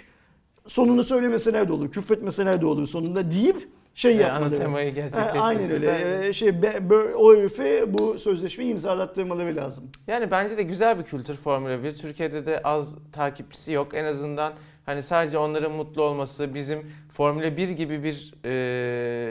[0.67, 4.57] Sonunu söylemeseler de olur, küfretmeseler de olur sonunda deyip şey Yani ana yapmaları.
[4.59, 5.43] temayı Ha, gerçekleştirsinler.
[5.43, 6.27] Aynen öyle.
[6.27, 9.83] Ee, Şey, be- o herife bu sözleşmeyi imzalattırmaları lazım.
[10.07, 11.93] Yani bence de güzel bir kültür Formula 1.
[11.97, 13.93] Türkiye'de de az takipçisi yok.
[13.93, 14.53] En azından
[14.85, 18.51] hani sadece onların mutlu olması, bizim Formula 1 gibi bir e,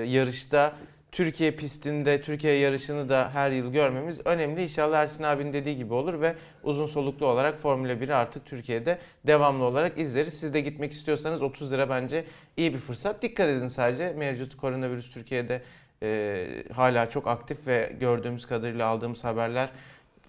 [0.08, 0.72] yarışta
[1.12, 4.62] Türkiye pistinde, Türkiye yarışını da her yıl görmemiz önemli.
[4.62, 9.64] İnşallah Ersin abinin dediği gibi olur ve uzun soluklu olarak Formula 1'i artık Türkiye'de devamlı
[9.64, 10.34] olarak izleriz.
[10.34, 12.24] Siz de gitmek istiyorsanız 30 lira bence
[12.56, 13.22] iyi bir fırsat.
[13.22, 15.62] Dikkat edin sadece mevcut koronavirüs Türkiye'de
[16.02, 19.68] e, hala çok aktif ve gördüğümüz kadarıyla aldığımız haberler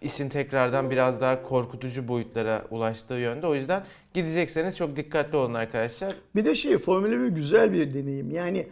[0.02, 3.48] işin tekrardan biraz daha korkutucu boyutlara ulaştığı yönde.
[3.48, 6.16] O yüzden gidecekseniz çok dikkatli olun arkadaşlar.
[6.36, 8.32] Bir de şey Formula 1 güzel bir deneyim.
[8.32, 8.68] Yani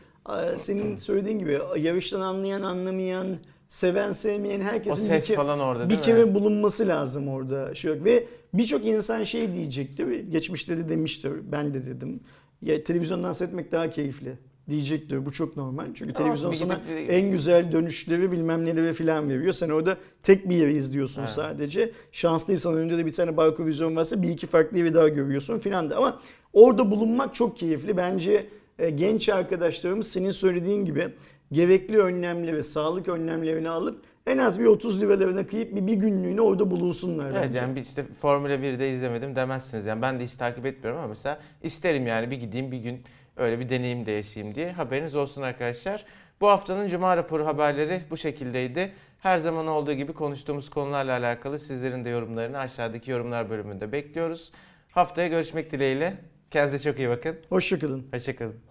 [0.58, 3.28] senin söylediğin gibi yarıştan anlayan anlamayan,
[3.70, 6.36] seven sevmeyen O herkesin ses bir, falan orada bir kere mi?
[6.36, 7.76] bulunması lazım orada.
[7.76, 8.06] Şey yok.
[8.06, 10.08] Ve birçok insan şey diyecektir.
[10.32, 11.32] Geçmişte de demiştir.
[11.52, 12.20] Ben de dedim.
[12.62, 14.34] Ya televizyondan seyretmek daha keyifli
[14.70, 15.26] diyecektir.
[15.26, 15.86] Bu çok normal.
[15.94, 19.54] Çünkü televizyon sana gidip- en güzel dönüşleri bilmem neleri falan veriyor.
[19.54, 21.30] Sen orada tek bir yeri izliyorsun Evet.
[21.32, 21.92] sadece.
[22.12, 25.90] Şanslıysan önünde de bir tane barko vizyon varsa bir iki farklı evi daha görüyorsun filan
[25.90, 25.98] da.
[25.98, 26.20] Ama
[26.54, 27.98] orada bulunmak çok keyifli.
[27.98, 28.46] Bence e,
[28.90, 31.10] genç arkadaşlarımız senin söylediğin gibi
[31.52, 36.72] gerekli önlemleri, sağlık önlemlerini alıp en az bir 30 liralarına kıyıp bir, bir günlüğüne orada
[36.72, 37.58] bulunsunlar Evet bence.
[37.58, 39.86] yani bir işte Formula 1'de izlemedim demezsiniz.
[39.86, 43.04] Yani ben de hiç takip etmiyorum ama mesela isterim yani bir gideyim bir gün
[43.38, 44.72] öyle bir deneyim de yaşayayım diye.
[44.72, 46.06] Haberiniz olsun arkadaşlar.
[46.42, 48.92] Bu haftanın Cuma raporu haberleri bu şekildeydi.
[49.20, 54.52] Her zaman olduğu gibi konuştuğumuz konularla alakalı sizlerin de yorumlarını aşağıdaki yorumlar bölümünde bekliyoruz.
[54.92, 56.14] Haftaya görüşmek dileğiyle.
[56.52, 57.36] Kendinize çok iyi bakın.
[57.50, 58.08] Hoşçakalın.
[58.14, 58.71] Hoşçakalın.